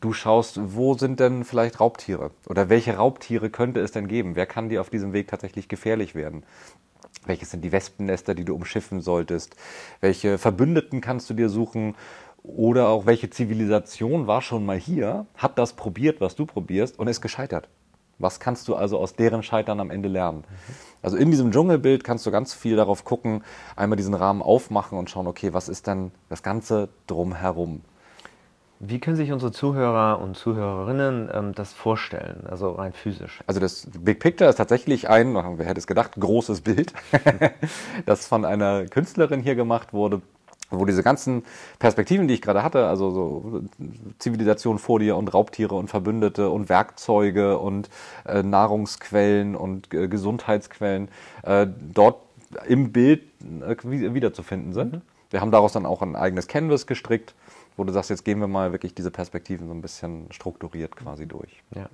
Du 0.00 0.12
schaust, 0.12 0.60
wo 0.62 0.94
sind 0.94 1.20
denn 1.20 1.44
vielleicht 1.44 1.80
Raubtiere 1.80 2.30
oder 2.46 2.68
welche 2.68 2.96
Raubtiere 2.96 3.50
könnte 3.50 3.80
es 3.80 3.92
denn 3.92 4.08
geben? 4.08 4.36
Wer 4.36 4.46
kann 4.46 4.68
dir 4.68 4.80
auf 4.80 4.90
diesem 4.90 5.12
Weg 5.12 5.28
tatsächlich 5.28 5.68
gefährlich 5.68 6.14
werden? 6.14 6.44
Welches 7.26 7.50
sind 7.50 7.62
die 7.64 7.72
Wespennester, 7.72 8.34
die 8.34 8.44
du 8.44 8.54
umschiffen 8.54 9.00
solltest? 9.00 9.56
Welche 10.00 10.36
Verbündeten 10.36 11.00
kannst 11.00 11.30
du 11.30 11.34
dir 11.34 11.48
suchen? 11.48 11.94
Oder 12.42 12.88
auch 12.88 13.06
welche 13.06 13.30
Zivilisation 13.30 14.26
war 14.26 14.42
schon 14.42 14.66
mal 14.66 14.76
hier, 14.78 15.24
hat 15.34 15.58
das 15.58 15.72
probiert, 15.72 16.20
was 16.20 16.36
du 16.36 16.44
probierst 16.44 16.98
und 16.98 17.08
ist 17.08 17.22
gescheitert? 17.22 17.70
Was 18.18 18.40
kannst 18.40 18.68
du 18.68 18.74
also 18.74 18.98
aus 18.98 19.14
deren 19.14 19.42
Scheitern 19.42 19.80
am 19.80 19.90
Ende 19.90 20.08
lernen? 20.08 20.44
Also 21.02 21.16
in 21.16 21.30
diesem 21.30 21.50
Dschungelbild 21.50 22.04
kannst 22.04 22.24
du 22.26 22.30
ganz 22.30 22.54
viel 22.54 22.76
darauf 22.76 23.04
gucken, 23.04 23.42
einmal 23.76 23.96
diesen 23.96 24.14
Rahmen 24.14 24.42
aufmachen 24.42 24.98
und 24.98 25.10
schauen, 25.10 25.26
okay, 25.26 25.52
was 25.52 25.68
ist 25.68 25.86
denn 25.86 26.12
das 26.28 26.42
Ganze 26.42 26.88
drumherum? 27.06 27.82
Wie 28.80 28.98
können 28.98 29.16
sich 29.16 29.32
unsere 29.32 29.52
Zuhörer 29.52 30.20
und 30.20 30.36
Zuhörerinnen 30.36 31.30
ähm, 31.32 31.52
das 31.54 31.72
vorstellen, 31.72 32.46
also 32.48 32.72
rein 32.72 32.92
physisch? 32.92 33.42
Also 33.46 33.60
das 33.60 33.88
Big 33.98 34.20
Picture 34.20 34.50
ist 34.50 34.56
tatsächlich 34.56 35.08
ein, 35.08 35.34
wer 35.34 35.66
hätte 35.66 35.78
es 35.78 35.86
gedacht, 35.86 36.12
großes 36.18 36.60
Bild, 36.60 36.92
das 38.06 38.26
von 38.26 38.44
einer 38.44 38.86
Künstlerin 38.86 39.40
hier 39.40 39.54
gemacht 39.54 39.92
wurde 39.92 40.22
wo 40.70 40.84
diese 40.84 41.02
ganzen 41.02 41.44
Perspektiven, 41.78 42.28
die 42.28 42.34
ich 42.34 42.42
gerade 42.42 42.62
hatte, 42.62 42.86
also 42.86 43.10
so 43.10 43.62
Zivilisation 44.18 44.78
vor 44.78 44.98
dir 44.98 45.16
und 45.16 45.32
Raubtiere 45.32 45.74
und 45.74 45.88
Verbündete 45.88 46.50
und 46.50 46.68
Werkzeuge 46.68 47.58
und 47.58 47.90
äh, 48.26 48.42
Nahrungsquellen 48.42 49.56
und 49.56 49.92
äh, 49.92 50.08
Gesundheitsquellen 50.08 51.08
äh, 51.42 51.66
dort 51.92 52.18
im 52.66 52.92
Bild 52.92 53.22
äh, 53.42 53.76
wiederzufinden 53.84 54.72
sind. 54.72 54.94
Mhm. 54.94 55.02
Wir 55.30 55.40
haben 55.40 55.50
daraus 55.50 55.72
dann 55.72 55.86
auch 55.86 56.02
ein 56.02 56.16
eigenes 56.16 56.46
Canvas 56.46 56.86
gestrickt, 56.86 57.34
wo 57.76 57.84
du 57.84 57.92
sagst, 57.92 58.10
jetzt 58.10 58.24
gehen 58.24 58.38
wir 58.38 58.46
mal 58.46 58.72
wirklich 58.72 58.94
diese 58.94 59.10
Perspektiven 59.10 59.66
so 59.66 59.74
ein 59.74 59.82
bisschen 59.82 60.26
strukturiert 60.30 60.96
quasi 60.96 61.26
durch. 61.26 61.62
Ja. 61.74 61.88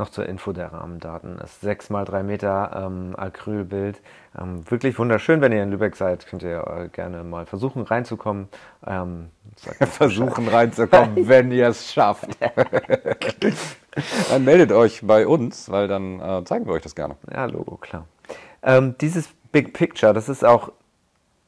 Noch 0.00 0.08
zur 0.08 0.24
Info 0.24 0.52
der 0.52 0.72
Rahmendaten. 0.72 1.36
Das 1.38 1.60
6 1.60 1.90
mal 1.90 2.06
3 2.06 2.22
Meter 2.22 2.86
ähm, 2.86 3.14
Acrylbild. 3.18 4.00
Ähm, 4.40 4.62
wirklich 4.70 4.98
wunderschön. 4.98 5.42
Wenn 5.42 5.52
ihr 5.52 5.62
in 5.62 5.70
Lübeck 5.70 5.94
seid, 5.94 6.26
könnt 6.26 6.42
ihr 6.42 6.66
äh, 6.66 6.88
gerne 6.88 7.22
mal 7.22 7.44
versuchen 7.44 7.82
reinzukommen. 7.82 8.48
Ähm, 8.86 9.28
versuchen 9.90 10.48
reinzukommen, 10.48 11.16
wenn 11.28 11.52
ihr 11.52 11.68
es 11.68 11.92
schafft. 11.92 12.30
dann 14.30 14.42
meldet 14.42 14.72
euch 14.72 15.06
bei 15.06 15.26
uns, 15.26 15.70
weil 15.70 15.86
dann 15.86 16.18
äh, 16.18 16.44
zeigen 16.46 16.64
wir 16.64 16.72
euch 16.72 16.82
das 16.82 16.94
gerne. 16.94 17.16
Ja, 17.30 17.44
Logo, 17.44 17.76
klar. 17.76 18.06
Ähm, 18.62 18.94
dieses 19.02 19.28
Big 19.52 19.74
Picture, 19.74 20.14
das 20.14 20.30
ist 20.30 20.46
auch 20.46 20.72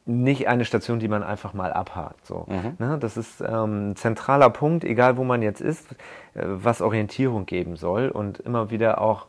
nicht 0.05 0.49
eine 0.49 0.65
Station, 0.65 0.99
die 0.99 1.09
man 1.09 1.23
einfach 1.23 1.55
mal 1.55 1.73
abhakt. 1.73 2.27
So. 2.27 2.47
Mhm. 2.49 2.77
Ne, 2.79 2.99
das 2.99 3.17
ist 3.17 3.41
ähm, 3.41 3.91
ein 3.91 3.97
zentraler 3.97 4.51
Punkt, 4.51 4.85
egal 4.85 5.17
wo 5.17 5.25
man 5.25 5.43
jetzt 5.43 5.61
ist, 5.61 5.93
äh, 6.35 6.43
was 6.45 6.81
Orientierung 6.81 7.47
geben 7.47 7.77
soll 7.77 8.09
und 8.09 8.41
immer 8.41 8.71
wieder 8.71 9.01
auch 9.01 9.27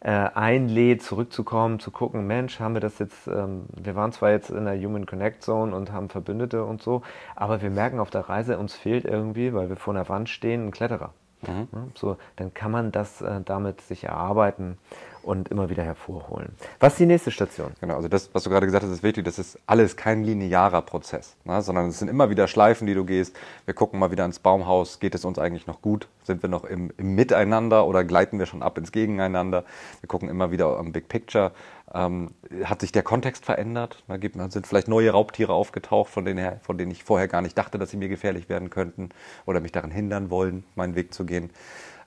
äh, 0.00 0.10
einlädt, 0.10 1.02
zurückzukommen, 1.02 1.80
zu 1.80 1.90
gucken, 1.90 2.26
Mensch, 2.26 2.60
haben 2.60 2.74
wir 2.74 2.80
das 2.80 2.98
jetzt, 2.98 3.26
ähm, 3.26 3.64
wir 3.74 3.96
waren 3.96 4.12
zwar 4.12 4.30
jetzt 4.30 4.50
in 4.50 4.64
der 4.64 4.78
Human 4.78 5.06
Connect 5.06 5.42
Zone 5.42 5.74
und 5.74 5.90
haben 5.90 6.08
Verbündete 6.08 6.64
und 6.64 6.82
so, 6.82 7.02
aber 7.34 7.62
wir 7.62 7.70
merken 7.70 7.98
auf 7.98 8.10
der 8.10 8.28
Reise, 8.28 8.58
uns 8.58 8.74
fehlt 8.74 9.04
irgendwie, 9.04 9.52
weil 9.54 9.68
wir 9.68 9.76
vor 9.76 9.94
einer 9.94 10.08
Wand 10.08 10.28
stehen, 10.28 10.68
ein 10.68 10.70
Kletterer. 10.70 11.12
Mhm. 11.42 11.68
Ja, 11.72 11.86
so, 11.94 12.16
dann 12.36 12.54
kann 12.54 12.70
man 12.70 12.92
das 12.92 13.20
äh, 13.20 13.40
damit 13.44 13.80
sich 13.80 14.04
erarbeiten 14.04 14.78
und 15.26 15.48
immer 15.48 15.68
wieder 15.68 15.82
hervorholen. 15.82 16.54
Was 16.78 16.94
ist 16.94 17.00
die 17.00 17.06
nächste 17.06 17.30
Station? 17.30 17.72
Genau, 17.80 17.96
also 17.96 18.08
das, 18.08 18.30
was 18.32 18.44
du 18.44 18.50
gerade 18.50 18.66
gesagt 18.66 18.84
hast, 18.84 18.92
ist 18.92 19.02
wichtig. 19.02 19.24
Das 19.24 19.38
ist 19.38 19.58
alles 19.66 19.96
kein 19.96 20.22
linearer 20.22 20.82
Prozess, 20.82 21.36
ne, 21.44 21.60
sondern 21.62 21.88
es 21.88 21.98
sind 21.98 22.08
immer 22.08 22.30
wieder 22.30 22.46
Schleifen, 22.46 22.86
die 22.86 22.94
du 22.94 23.04
gehst. 23.04 23.36
Wir 23.64 23.74
gucken 23.74 23.98
mal 23.98 24.12
wieder 24.12 24.24
ins 24.24 24.38
Baumhaus. 24.38 25.00
Geht 25.00 25.14
es 25.16 25.24
uns 25.24 25.38
eigentlich 25.38 25.66
noch 25.66 25.82
gut? 25.82 26.08
Sind 26.22 26.42
wir 26.42 26.48
noch 26.48 26.64
im, 26.64 26.92
im 26.96 27.14
Miteinander 27.16 27.86
oder 27.86 28.04
gleiten 28.04 28.38
wir 28.38 28.46
schon 28.46 28.62
ab 28.62 28.78
ins 28.78 28.92
Gegeneinander? 28.92 29.64
Wir 30.00 30.08
gucken 30.08 30.28
immer 30.28 30.52
wieder 30.52 30.78
am 30.78 30.92
Big 30.92 31.08
Picture. 31.08 31.50
Ähm, 31.92 32.30
hat 32.64 32.80
sich 32.80 32.92
der 32.92 33.02
Kontext 33.02 33.44
verändert? 33.44 34.04
Da 34.06 34.16
gibt, 34.18 34.36
sind 34.52 34.66
vielleicht 34.66 34.88
neue 34.88 35.10
Raubtiere 35.10 35.52
aufgetaucht, 35.52 36.10
von 36.10 36.24
denen, 36.24 36.38
her, 36.38 36.60
von 36.62 36.78
denen 36.78 36.92
ich 36.92 37.02
vorher 37.02 37.26
gar 37.26 37.42
nicht 37.42 37.58
dachte, 37.58 37.78
dass 37.78 37.90
sie 37.90 37.96
mir 37.96 38.08
gefährlich 38.08 38.48
werden 38.48 38.70
könnten 38.70 39.08
oder 39.44 39.60
mich 39.60 39.72
daran 39.72 39.90
hindern 39.90 40.30
wollen, 40.30 40.64
meinen 40.76 40.94
Weg 40.94 41.14
zu 41.14 41.24
gehen. 41.24 41.50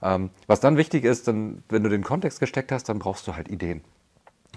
Ähm, 0.02 0.30
was 0.46 0.60
dann 0.60 0.76
wichtig 0.76 1.04
ist, 1.04 1.28
dann, 1.28 1.62
wenn 1.68 1.82
du 1.82 1.90
den 1.90 2.02
Kontext 2.02 2.40
gesteckt 2.40 2.72
hast, 2.72 2.88
dann 2.88 2.98
brauchst 2.98 3.26
du 3.26 3.36
halt 3.36 3.48
Ideen. 3.48 3.82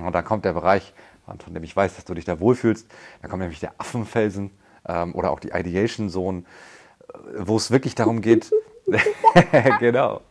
Und 0.02 0.14
da 0.14 0.22
kommt 0.22 0.46
der 0.46 0.54
Bereich, 0.54 0.94
von 1.26 1.54
dem 1.54 1.64
ich 1.64 1.76
weiß, 1.76 1.96
dass 1.96 2.06
du 2.06 2.14
dich 2.14 2.26
da 2.26 2.40
wohlfühlst. 2.40 2.88
Da 3.22 3.28
kommt 3.28 3.42
nämlich 3.42 3.60
der 3.60 3.74
Affenfelsen 3.78 4.52
ähm, 4.88 5.14
oder 5.16 5.32
auch 5.32 5.40
die 5.40 5.50
Ideation 5.50 6.10
Zone, 6.10 6.44
äh, 7.14 7.18
wo 7.40 7.58
es 7.58 7.72
wirklich 7.72 7.96
darum 7.96 8.22
geht, 8.22 8.52
genau. 9.80 10.22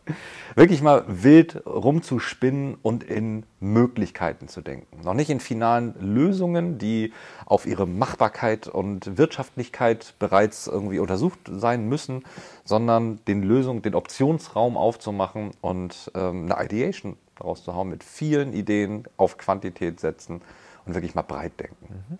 Wirklich 0.55 0.81
mal 0.81 1.03
wild 1.07 1.65
rumzuspinnen 1.65 2.77
und 2.81 3.03
in 3.03 3.45
Möglichkeiten 3.59 4.47
zu 4.47 4.61
denken. 4.61 5.01
Noch 5.03 5.15
nicht 5.15 5.29
in 5.29 5.39
finalen 5.39 5.95
Lösungen, 5.99 6.77
die 6.77 7.11
auf 7.45 7.65
ihre 7.65 7.87
Machbarkeit 7.87 8.67
und 8.67 9.17
Wirtschaftlichkeit 9.17 10.13
bereits 10.19 10.67
irgendwie 10.67 10.99
untersucht 10.99 11.39
sein 11.51 11.89
müssen, 11.89 12.23
sondern 12.63 13.19
den 13.25 13.41
Lösungen, 13.41 13.81
den 13.81 13.95
Optionsraum 13.95 14.77
aufzumachen 14.77 15.51
und 15.61 16.11
ähm, 16.13 16.51
eine 16.51 16.63
Ideation 16.65 17.17
daraus 17.35 17.63
zu 17.63 17.73
hauen 17.73 17.89
mit 17.89 18.03
vielen 18.03 18.53
Ideen 18.53 19.05
auf 19.17 19.37
Quantität 19.37 19.99
setzen 19.99 20.41
und 20.85 20.93
wirklich 20.93 21.15
mal 21.15 21.23
breit 21.23 21.59
denken. 21.59 21.87
Mhm. 22.09 22.19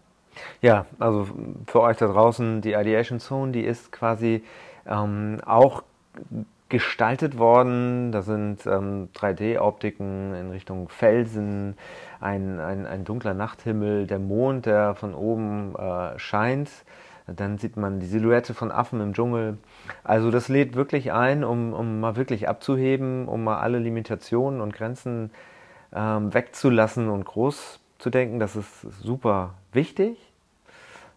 Ja, 0.61 0.87
also 0.97 1.27
für 1.67 1.81
euch 1.81 1.97
da 1.97 2.07
draußen, 2.07 2.61
die 2.61 2.73
Ideation 2.73 3.19
Zone, 3.19 3.51
die 3.51 3.61
ist 3.61 3.91
quasi 3.91 4.43
ähm, 4.87 5.39
auch 5.45 5.83
gestaltet 6.69 7.37
worden. 7.37 8.11
Da 8.11 8.23
sind 8.23 8.65
ähm, 8.65 9.09
3D-Optiken 9.15 10.33
in 10.33 10.49
Richtung 10.49 10.89
Felsen, 10.89 11.75
ein, 12.19 12.59
ein, 12.59 12.87
ein, 12.87 13.03
dunkler 13.03 13.35
Nachthimmel, 13.35 14.07
der 14.07 14.19
Mond, 14.19 14.65
der 14.65 14.95
von 14.95 15.13
oben 15.13 15.75
äh, 15.75 16.17
scheint. 16.17 16.71
Dann 17.27 17.57
sieht 17.57 17.77
man 17.77 17.99
die 17.99 18.05
Silhouette 18.05 18.53
von 18.53 18.71
Affen 18.71 18.99
im 19.01 19.13
Dschungel. 19.13 19.57
Also 20.03 20.31
das 20.31 20.49
lädt 20.49 20.75
wirklich 20.75 21.13
ein, 21.13 21.43
um, 21.43 21.73
um 21.73 21.99
mal 21.99 22.15
wirklich 22.15 22.49
abzuheben, 22.49 23.27
um 23.27 23.43
mal 23.43 23.59
alle 23.59 23.77
Limitationen 23.77 24.59
und 24.59 24.73
Grenzen 24.73 25.29
ähm, 25.93 26.33
wegzulassen 26.33 27.09
und 27.09 27.23
groß 27.23 27.79
zu 27.99 28.09
denken. 28.09 28.39
Das 28.39 28.55
ist 28.55 28.81
super 29.01 29.53
wichtig 29.71 30.32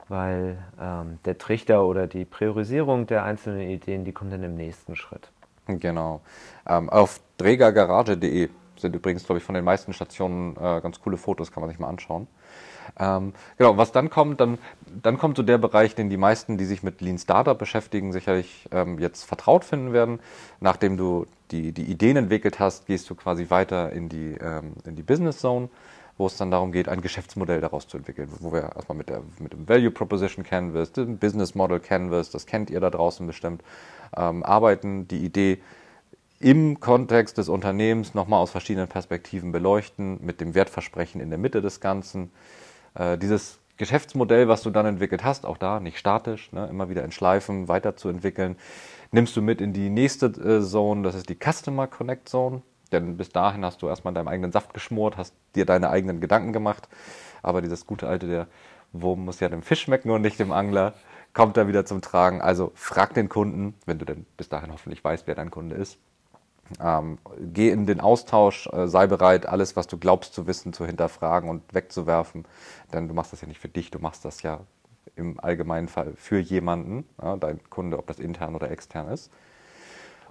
weil 0.08 0.58
ähm, 0.80 1.18
der 1.24 1.38
Trichter 1.38 1.84
oder 1.84 2.06
die 2.06 2.24
Priorisierung 2.24 3.06
der 3.06 3.24
einzelnen 3.24 3.68
Ideen, 3.68 4.04
die 4.04 4.12
kommt 4.12 4.32
dann 4.32 4.42
im 4.42 4.54
nächsten 4.54 4.96
Schritt. 4.96 5.30
Genau. 5.66 6.20
Ähm, 6.68 6.88
auf 6.90 7.20
trägergarage.de 7.38 8.48
sind 8.76 8.94
übrigens, 8.94 9.24
glaube 9.24 9.38
ich, 9.38 9.44
von 9.44 9.54
den 9.54 9.64
meisten 9.64 9.92
Stationen 9.92 10.56
äh, 10.56 10.80
ganz 10.80 11.00
coole 11.00 11.16
Fotos, 11.16 11.50
kann 11.50 11.62
man 11.62 11.70
sich 11.70 11.78
mal 11.78 11.88
anschauen. 11.88 12.26
Ähm, 12.98 13.32
genau, 13.58 13.76
was 13.76 13.90
dann 13.92 14.10
kommt, 14.10 14.40
dann, 14.40 14.58
dann 15.02 15.18
kommt 15.18 15.36
so 15.36 15.42
der 15.42 15.58
Bereich, 15.58 15.94
den 15.94 16.08
die 16.08 16.16
meisten, 16.16 16.56
die 16.56 16.64
sich 16.64 16.82
mit 16.82 17.00
Lean 17.00 17.18
Startup 17.18 17.58
beschäftigen, 17.58 18.12
sicherlich 18.12 18.68
ähm, 18.70 18.98
jetzt 18.98 19.24
vertraut 19.24 19.64
finden 19.64 19.92
werden. 19.92 20.20
Nachdem 20.60 20.96
du 20.96 21.26
die, 21.50 21.72
die 21.72 21.84
Ideen 21.84 22.16
entwickelt 22.16 22.60
hast, 22.60 22.86
gehst 22.86 23.10
du 23.10 23.14
quasi 23.14 23.50
weiter 23.50 23.92
in 23.92 24.08
die, 24.08 24.36
ähm, 24.40 24.74
in 24.84 24.94
die 24.94 25.02
Business 25.02 25.38
Zone 25.38 25.68
wo 26.18 26.26
es 26.26 26.36
dann 26.36 26.50
darum 26.50 26.72
geht, 26.72 26.88
ein 26.88 27.02
Geschäftsmodell 27.02 27.60
daraus 27.60 27.86
zu 27.88 27.98
entwickeln, 27.98 28.28
wo 28.40 28.52
wir 28.52 28.72
erstmal 28.74 28.96
mit, 28.96 29.08
der, 29.08 29.22
mit 29.38 29.52
dem 29.52 29.68
Value 29.68 29.90
Proposition 29.90 30.44
Canvas, 30.44 30.92
dem 30.92 31.18
Business 31.18 31.54
Model 31.54 31.80
Canvas, 31.80 32.30
das 32.30 32.46
kennt 32.46 32.70
ihr 32.70 32.80
da 32.80 32.90
draußen 32.90 33.26
bestimmt, 33.26 33.62
ähm, 34.16 34.42
arbeiten, 34.42 35.08
die 35.08 35.24
Idee 35.24 35.58
im 36.38 36.80
Kontext 36.80 37.38
des 37.38 37.48
Unternehmens 37.48 38.14
nochmal 38.14 38.40
aus 38.40 38.50
verschiedenen 38.50 38.88
Perspektiven 38.88 39.52
beleuchten, 39.52 40.18
mit 40.22 40.40
dem 40.40 40.54
Wertversprechen 40.54 41.20
in 41.20 41.30
der 41.30 41.38
Mitte 41.38 41.62
des 41.62 41.80
Ganzen. 41.80 42.30
Äh, 42.94 43.18
dieses 43.18 43.58
Geschäftsmodell, 43.76 44.48
was 44.48 44.62
du 44.62 44.70
dann 44.70 44.86
entwickelt 44.86 45.22
hast, 45.24 45.44
auch 45.44 45.58
da 45.58 45.80
nicht 45.80 45.98
statisch, 45.98 46.50
ne, 46.52 46.66
immer 46.66 46.88
wieder 46.88 47.04
in 47.04 47.12
Schleifen 47.12 47.68
weiterzuentwickeln, 47.68 48.56
nimmst 49.12 49.36
du 49.36 49.42
mit 49.42 49.60
in 49.60 49.72
die 49.72 49.90
nächste 49.90 50.26
äh, 50.26 50.62
Zone, 50.62 51.02
das 51.02 51.14
ist 51.14 51.28
die 51.28 51.36
Customer 51.36 51.86
Connect 51.86 52.28
Zone. 52.28 52.62
Denn 52.92 53.16
bis 53.16 53.30
dahin 53.30 53.64
hast 53.64 53.82
du 53.82 53.88
erstmal 53.88 54.14
deinen 54.14 54.28
eigenen 54.28 54.52
Saft 54.52 54.74
geschmort, 54.74 55.16
hast 55.16 55.34
dir 55.54 55.66
deine 55.66 55.90
eigenen 55.90 56.20
Gedanken 56.20 56.52
gemacht. 56.52 56.88
Aber 57.42 57.62
dieses 57.62 57.86
gute 57.86 58.06
alte, 58.08 58.26
der 58.26 58.46
Wurm 58.92 59.24
muss 59.24 59.40
ja 59.40 59.48
dem 59.48 59.62
Fisch 59.62 59.82
schmecken 59.82 60.10
und 60.10 60.22
nicht 60.22 60.38
dem 60.38 60.52
Angler, 60.52 60.94
kommt 61.34 61.56
da 61.56 61.68
wieder 61.68 61.84
zum 61.84 62.00
Tragen. 62.00 62.40
Also 62.40 62.72
frag 62.74 63.14
den 63.14 63.28
Kunden, 63.28 63.74
wenn 63.86 63.98
du 63.98 64.04
denn 64.04 64.24
bis 64.36 64.48
dahin 64.48 64.72
hoffentlich 64.72 65.02
weißt, 65.02 65.26
wer 65.26 65.34
dein 65.34 65.50
Kunde 65.50 65.76
ist. 65.76 65.98
Ähm, 66.80 67.18
geh 67.38 67.70
in 67.70 67.86
den 67.86 68.00
Austausch, 68.00 68.68
äh, 68.72 68.88
sei 68.88 69.06
bereit, 69.06 69.46
alles, 69.46 69.76
was 69.76 69.86
du 69.86 69.98
glaubst 69.98 70.34
zu 70.34 70.46
wissen, 70.46 70.72
zu 70.72 70.84
hinterfragen 70.84 71.48
und 71.48 71.62
wegzuwerfen. 71.74 72.44
Denn 72.92 73.08
du 73.08 73.14
machst 73.14 73.32
das 73.32 73.40
ja 73.40 73.48
nicht 73.48 73.60
für 73.60 73.68
dich, 73.68 73.90
du 73.90 73.98
machst 73.98 74.24
das 74.24 74.42
ja 74.42 74.60
im 75.14 75.38
allgemeinen 75.40 75.88
Fall 75.88 76.14
für 76.16 76.38
jemanden, 76.38 77.06
ja, 77.22 77.36
dein 77.36 77.60
Kunde, 77.70 77.98
ob 77.98 78.06
das 78.06 78.18
intern 78.18 78.54
oder 78.54 78.70
extern 78.70 79.08
ist. 79.08 79.30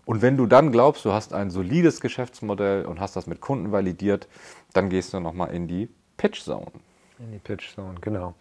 Und 0.05 0.21
wenn 0.21 0.37
du 0.37 0.45
dann 0.45 0.71
glaubst, 0.71 1.03
du 1.05 1.11
hast 1.11 1.33
ein 1.33 1.49
solides 1.49 1.99
Geschäftsmodell 1.99 2.85
und 2.85 2.99
hast 2.99 3.15
das 3.15 3.27
mit 3.27 3.41
Kunden 3.41 3.71
validiert, 3.71 4.27
dann 4.73 4.89
gehst 4.89 5.13
du 5.13 5.19
nochmal 5.19 5.51
in 5.51 5.67
die 5.67 5.89
Pitch 6.17 6.41
Zone. 6.41 6.71
In 7.17 7.31
die 7.31 7.39
Pitch 7.39 7.73
Zone, 7.73 7.95
genau. 8.01 8.33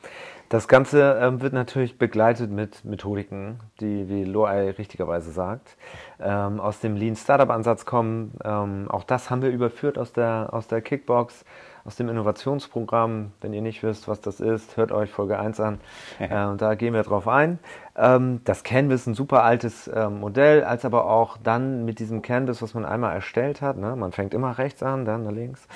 Das 0.49 0.69
Ganze 0.69 1.19
ähm, 1.21 1.41
wird 1.41 1.53
natürlich 1.53 1.97
begleitet 1.97 2.51
mit 2.51 2.85
Methodiken, 2.85 3.61
die, 3.81 4.09
wie 4.09 4.25
Loai 4.25 4.71
richtigerweise 4.71 5.31
sagt, 5.31 5.77
ähm, 6.21 6.61
aus 6.61 6.81
dem 6.81 6.97
Lean 6.97 7.17
Startup 7.17 7.51
Ansatz 7.51 7.87
kommen. 7.87 8.33
Ähm, 8.45 8.91
auch 8.91 9.05
das 9.05 9.31
haben 9.31 9.43
wir 9.43 9.51
überführt 9.51 9.97
aus 9.97 10.13
der, 10.13 10.49
aus 10.53 10.67
der 10.67 10.83
Kickbox 10.83 11.45
aus 11.85 11.97
dem 11.97 12.09
Innovationsprogramm. 12.09 13.33
Wenn 13.41 13.53
ihr 13.53 13.61
nicht 13.61 13.83
wisst, 13.83 14.09
was 14.09 14.21
das 14.21 14.41
ist, 14.41 14.77
hört 14.77 14.91
euch 14.91 15.11
Folge 15.11 15.39
1 15.39 15.61
an. 15.61 15.81
äh, 16.19 16.45
und 16.47 16.63
da 16.63 16.75
gehen 16.75 16.95
wir 16.95 17.03
drauf 17.03 17.29
ein. 17.29 17.59
Ähm, 17.97 18.41
das 18.45 18.63
Canvas 18.65 19.03
ist 19.03 19.07
ein 19.09 19.15
super 19.15 19.45
altes 19.45 19.89
äh, 19.89 20.09
Modell, 20.09 20.65
als 20.65 20.85
aber 20.85 21.07
auch 21.07 21.37
dann 21.37 21.85
mit 21.85 21.99
diesem 21.99 22.23
Canvas, 22.23 22.63
was 22.63 22.75
man 22.75 22.85
einmal 22.85 23.15
erstellt 23.15 23.61
hat. 23.61 23.77
Ne? 23.77 23.97
Man 23.97 24.13
fängt 24.13 24.35
immer 24.35 24.57
rechts 24.57 24.83
an, 24.83 25.05
dann 25.05 25.29
links. 25.35 25.69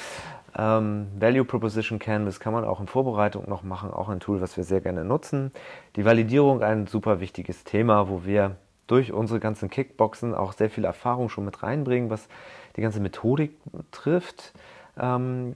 Ähm, 0.56 1.08
Value 1.18 1.44
Proposition 1.44 1.98
Canvas 1.98 2.40
kann 2.40 2.52
man 2.52 2.64
auch 2.64 2.80
in 2.80 2.86
Vorbereitung 2.86 3.48
noch 3.48 3.62
machen, 3.62 3.92
auch 3.92 4.08
ein 4.08 4.20
Tool, 4.20 4.40
was 4.40 4.56
wir 4.56 4.64
sehr 4.64 4.80
gerne 4.80 5.04
nutzen. 5.04 5.52
Die 5.96 6.04
Validierung 6.04 6.62
ein 6.62 6.86
super 6.86 7.20
wichtiges 7.20 7.64
Thema, 7.64 8.08
wo 8.08 8.24
wir 8.24 8.56
durch 8.86 9.12
unsere 9.12 9.38
ganzen 9.38 9.68
Kickboxen 9.68 10.34
auch 10.34 10.52
sehr 10.52 10.70
viel 10.70 10.84
Erfahrung 10.84 11.28
schon 11.28 11.44
mit 11.44 11.62
reinbringen, 11.62 12.08
was 12.08 12.28
die 12.76 12.80
ganze 12.80 13.00
Methodik 13.00 13.52
trifft. 13.92 14.54
Ähm, 14.98 15.54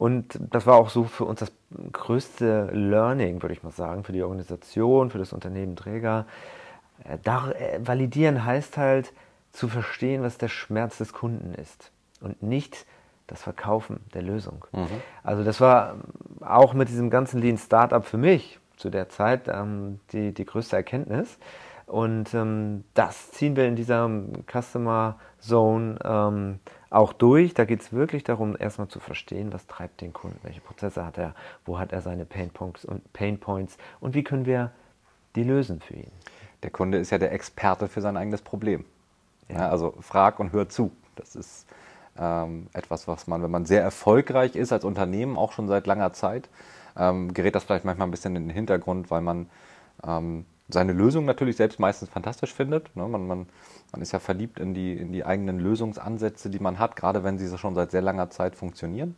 und 0.00 0.38
das 0.40 0.66
war 0.66 0.76
auch 0.76 0.88
so 0.88 1.04
für 1.04 1.26
uns 1.26 1.40
das 1.40 1.52
größte 1.92 2.70
Learning, 2.72 3.42
würde 3.42 3.52
ich 3.52 3.62
mal 3.62 3.70
sagen, 3.70 4.02
für 4.02 4.12
die 4.12 4.22
Organisation, 4.22 5.10
für 5.10 5.18
das 5.18 5.34
Unternehmen 5.34 5.76
Träger. 5.76 6.24
Äh, 7.04 7.18
da, 7.22 7.50
äh, 7.50 7.86
validieren 7.86 8.46
heißt 8.46 8.78
halt 8.78 9.12
zu 9.52 9.68
verstehen, 9.68 10.22
was 10.22 10.38
der 10.38 10.48
Schmerz 10.48 10.96
des 10.96 11.12
Kunden 11.12 11.52
ist 11.52 11.92
und 12.22 12.42
nicht 12.42 12.86
das 13.26 13.42
Verkaufen 13.42 14.00
der 14.14 14.22
Lösung. 14.22 14.64
Mhm. 14.72 14.88
Also 15.22 15.44
das 15.44 15.60
war 15.60 15.96
auch 16.40 16.72
mit 16.72 16.88
diesem 16.88 17.10
ganzen 17.10 17.38
Lean 17.38 17.58
Startup 17.58 18.02
für 18.02 18.16
mich 18.16 18.58
zu 18.78 18.88
der 18.88 19.10
Zeit 19.10 19.48
ähm, 19.48 20.00
die, 20.12 20.32
die 20.32 20.46
größte 20.46 20.76
Erkenntnis. 20.76 21.36
Und 21.84 22.32
ähm, 22.32 22.84
das 22.94 23.32
ziehen 23.32 23.54
wir 23.54 23.66
in 23.68 23.76
dieser 23.76 24.08
Customer 24.50 25.18
Zone 25.40 25.98
ähm, 26.02 26.60
auch 26.90 27.12
durch. 27.12 27.54
Da 27.54 27.64
geht 27.64 27.80
es 27.80 27.92
wirklich 27.92 28.24
darum, 28.24 28.56
erstmal 28.58 28.88
zu 28.88 29.00
verstehen, 29.00 29.52
was 29.52 29.66
treibt 29.66 30.00
den 30.00 30.12
Kunden, 30.12 30.38
welche 30.42 30.60
Prozesse 30.60 31.06
hat 31.06 31.16
er, 31.16 31.34
wo 31.64 31.78
hat 31.78 31.92
er 31.92 32.02
seine 32.02 32.24
Pain 32.24 32.50
Points 32.50 32.84
und, 32.84 33.12
Pain 33.12 33.38
Points 33.38 33.78
und 34.00 34.14
wie 34.14 34.24
können 34.24 34.44
wir 34.44 34.72
die 35.36 35.44
lösen 35.44 35.80
für 35.80 35.94
ihn. 35.94 36.10
Der 36.62 36.70
Kunde 36.70 36.98
ist 36.98 37.10
ja 37.10 37.18
der 37.18 37.32
Experte 37.32 37.88
für 37.88 38.00
sein 38.00 38.16
eigenes 38.16 38.42
Problem. 38.42 38.84
Ja. 39.48 39.68
Also 39.68 39.94
frag 40.00 40.40
und 40.40 40.52
hör 40.52 40.68
zu. 40.68 40.90
Das 41.16 41.36
ist 41.36 41.66
ähm, 42.18 42.66
etwas, 42.72 43.08
was 43.08 43.26
man, 43.26 43.42
wenn 43.42 43.50
man 43.50 43.64
sehr 43.64 43.82
erfolgreich 43.82 44.56
ist 44.56 44.72
als 44.72 44.84
Unternehmen, 44.84 45.36
auch 45.36 45.52
schon 45.52 45.68
seit 45.68 45.86
langer 45.86 46.12
Zeit, 46.12 46.48
ähm, 46.96 47.32
gerät 47.32 47.54
das 47.54 47.64
vielleicht 47.64 47.84
manchmal 47.84 48.08
ein 48.08 48.10
bisschen 48.10 48.36
in 48.36 48.48
den 48.48 48.54
Hintergrund, 48.54 49.10
weil 49.10 49.22
man 49.22 49.48
ähm, 50.06 50.44
seine 50.70 50.92
Lösung 50.92 51.24
natürlich 51.24 51.56
selbst 51.56 51.78
meistens 51.78 52.08
fantastisch 52.08 52.54
findet. 52.54 52.94
Ne? 52.96 53.06
Man, 53.06 53.26
man, 53.26 53.46
man 53.92 54.02
ist 54.02 54.12
ja 54.12 54.18
verliebt 54.18 54.58
in 54.58 54.74
die, 54.74 54.92
in 54.92 55.12
die 55.12 55.24
eigenen 55.24 55.58
Lösungsansätze, 55.58 56.50
die 56.50 56.58
man 56.58 56.78
hat, 56.78 56.96
gerade 56.96 57.24
wenn 57.24 57.38
sie 57.38 57.56
schon 57.58 57.74
seit 57.74 57.90
sehr 57.90 58.02
langer 58.02 58.30
Zeit 58.30 58.56
funktionieren. 58.56 59.16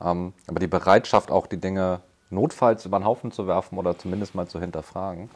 Ähm, 0.00 0.32
aber 0.46 0.60
die 0.60 0.66
Bereitschaft, 0.66 1.30
auch 1.30 1.46
die 1.46 1.60
Dinge 1.60 2.00
notfalls 2.30 2.84
über 2.84 2.98
den 2.98 3.04
Haufen 3.04 3.32
zu 3.32 3.46
werfen 3.46 3.78
oder 3.78 3.98
zumindest 3.98 4.34
mal 4.34 4.46
zu 4.46 4.60
hinterfragen. 4.60 5.30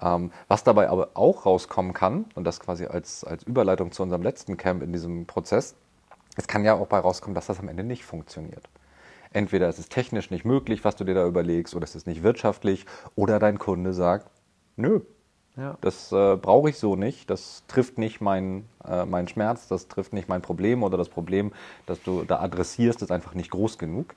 Ähm, 0.00 0.32
was 0.48 0.64
dabei 0.64 0.88
aber 0.88 1.10
auch 1.14 1.46
rauskommen 1.46 1.92
kann, 1.92 2.26
und 2.34 2.44
das 2.44 2.60
quasi 2.60 2.86
als, 2.86 3.24
als 3.24 3.42
Überleitung 3.44 3.92
zu 3.92 4.02
unserem 4.02 4.22
letzten 4.22 4.56
Camp 4.56 4.82
in 4.82 4.92
diesem 4.92 5.26
Prozess, 5.26 5.74
es 6.36 6.46
kann 6.46 6.64
ja 6.64 6.74
auch 6.74 6.86
bei 6.86 6.98
rauskommen, 6.98 7.34
dass 7.34 7.46
das 7.46 7.60
am 7.60 7.68
Ende 7.68 7.84
nicht 7.84 8.04
funktioniert. 8.04 8.68
Entweder 9.32 9.68
ist 9.68 9.78
es 9.78 9.88
technisch 9.88 10.30
nicht 10.30 10.44
möglich, 10.44 10.84
was 10.84 10.96
du 10.96 11.04
dir 11.04 11.14
da 11.14 11.26
überlegst, 11.26 11.74
oder 11.74 11.84
es 11.84 11.94
ist 11.94 12.06
nicht 12.06 12.22
wirtschaftlich, 12.22 12.86
oder 13.16 13.38
dein 13.38 13.58
Kunde 13.58 13.92
sagt, 13.92 14.26
nö, 14.76 15.00
ja. 15.56 15.76
das 15.80 16.12
äh, 16.12 16.36
brauche 16.36 16.70
ich 16.70 16.78
so 16.78 16.96
nicht, 16.96 17.30
das 17.30 17.64
trifft 17.68 17.98
nicht 17.98 18.20
meinen 18.20 18.68
äh, 18.84 19.04
mein 19.04 19.28
Schmerz, 19.28 19.68
das 19.68 19.88
trifft 19.88 20.12
nicht 20.12 20.28
mein 20.28 20.42
Problem 20.42 20.82
oder 20.82 20.96
das 20.96 21.08
Problem, 21.08 21.52
das 21.86 22.02
du 22.02 22.24
da 22.24 22.40
adressierst, 22.40 23.02
ist 23.02 23.10
einfach 23.10 23.34
nicht 23.34 23.50
groß 23.50 23.78
genug. 23.78 24.14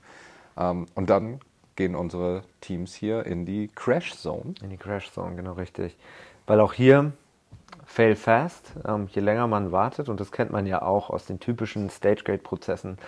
Ähm, 0.56 0.86
und 0.94 1.10
dann 1.10 1.40
gehen 1.76 1.94
unsere 1.94 2.42
Teams 2.60 2.94
hier 2.94 3.26
in 3.26 3.44
die 3.44 3.68
Crash 3.74 4.16
Zone. 4.16 4.54
In 4.62 4.70
die 4.70 4.78
Crash 4.78 5.12
Zone, 5.12 5.36
genau 5.36 5.52
richtig. 5.52 5.96
Weil 6.46 6.60
auch 6.60 6.72
hier 6.72 7.12
fail 7.84 8.16
fast, 8.16 8.72
ähm, 8.86 9.08
je 9.12 9.20
länger 9.20 9.46
man 9.46 9.72
wartet, 9.72 10.08
und 10.08 10.20
das 10.20 10.32
kennt 10.32 10.50
man 10.50 10.66
ja 10.66 10.82
auch 10.82 11.10
aus 11.10 11.26
den 11.26 11.38
typischen 11.38 11.90
Stage-Gate-Prozessen, 11.90 12.98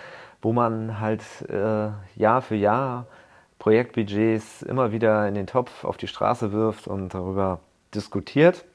wo 0.41 0.53
man 0.53 0.99
halt 0.99 1.23
äh, 1.49 1.89
Jahr 2.15 2.41
für 2.41 2.55
Jahr 2.55 3.07
Projektbudgets 3.59 4.61
immer 4.63 4.91
wieder 4.91 5.27
in 5.27 5.35
den 5.35 5.47
Topf 5.47 5.83
auf 5.83 5.97
die 5.97 6.07
Straße 6.07 6.51
wirft 6.51 6.87
und 6.87 7.13
darüber 7.13 7.59
diskutiert, 7.93 8.65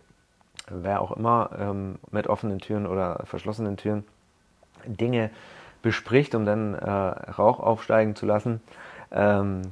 wer 0.69 1.01
auch 1.01 1.17
immer 1.17 1.51
ähm, 1.59 1.99
mit 2.11 2.27
offenen 2.27 2.59
Türen 2.59 2.87
oder 2.87 3.23
verschlossenen 3.25 3.77
Türen 3.77 4.05
Dinge 4.87 5.31
bespricht, 5.83 6.35
um 6.35 6.45
dann 6.45 6.75
äh, 6.75 6.91
Rauch 6.91 7.61
aufsteigen 7.61 8.15
zu 8.15 8.27
lassen. 8.27 8.61
Ähm, 9.11 9.63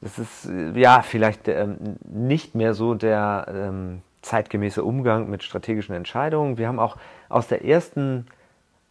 das 0.00 0.18
ist 0.18 0.46
äh, 0.46 0.78
ja 0.78 1.02
vielleicht 1.02 1.48
ähm, 1.48 1.76
nicht 2.04 2.54
mehr 2.54 2.74
so 2.74 2.94
der 2.94 3.46
ähm, 3.48 4.02
zeitgemäße 4.22 4.84
Umgang 4.84 5.30
mit 5.30 5.42
strategischen 5.42 5.94
Entscheidungen. 5.94 6.58
Wir 6.58 6.68
haben 6.68 6.78
auch 6.78 6.96
aus 7.28 7.48
der 7.48 7.64
ersten 7.64 8.26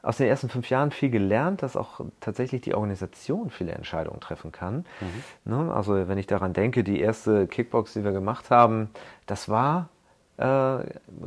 aus 0.01 0.17
den 0.17 0.27
ersten 0.27 0.49
fünf 0.49 0.69
Jahren 0.69 0.91
viel 0.91 1.09
gelernt, 1.09 1.63
dass 1.63 1.75
auch 1.75 2.01
tatsächlich 2.19 2.61
die 2.61 2.75
Organisation 2.75 3.49
viele 3.49 3.71
Entscheidungen 3.71 4.19
treffen 4.19 4.51
kann. 4.51 4.85
Mhm. 5.01 5.51
Ne? 5.51 5.73
Also 5.73 6.07
wenn 6.07 6.17
ich 6.17 6.27
daran 6.27 6.53
denke, 6.53 6.83
die 6.83 6.99
erste 6.99 7.47
Kickbox, 7.47 7.93
die 7.93 8.03
wir 8.03 8.11
gemacht 8.11 8.49
haben, 8.49 8.89
das 9.25 9.49
war 9.49 9.89
äh, 10.37 10.83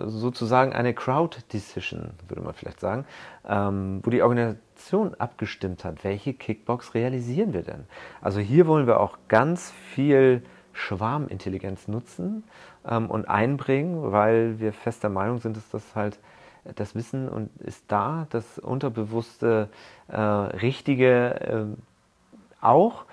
sozusagen 0.06 0.72
eine 0.72 0.94
Crowd 0.94 1.36
Decision, 1.52 2.10
würde 2.28 2.42
man 2.42 2.54
vielleicht 2.54 2.80
sagen, 2.80 3.04
ähm, 3.46 4.00
wo 4.04 4.10
die 4.10 4.22
Organisation 4.22 5.14
abgestimmt 5.18 5.84
hat, 5.84 6.04
welche 6.04 6.32
Kickbox 6.32 6.94
realisieren 6.94 7.52
wir 7.52 7.62
denn. 7.62 7.86
Also 8.22 8.38
hier 8.38 8.68
wollen 8.68 8.86
wir 8.86 9.00
auch 9.00 9.18
ganz 9.26 9.72
viel 9.72 10.42
Schwarmintelligenz 10.72 11.88
nutzen 11.88 12.44
ähm, 12.88 13.10
und 13.10 13.28
einbringen, 13.28 14.12
weil 14.12 14.60
wir 14.60 14.72
fester 14.72 15.08
Meinung 15.08 15.38
sind, 15.38 15.56
dass 15.56 15.68
das 15.70 15.96
halt 15.96 16.20
das 16.64 16.94
Wissen 16.94 17.28
und 17.28 17.50
ist 17.60 17.84
da, 17.88 18.26
das 18.30 18.58
unterbewusste 18.58 19.68
äh, 20.08 20.20
Richtige 20.20 21.40
äh, 21.40 22.64
auch. 22.64 23.04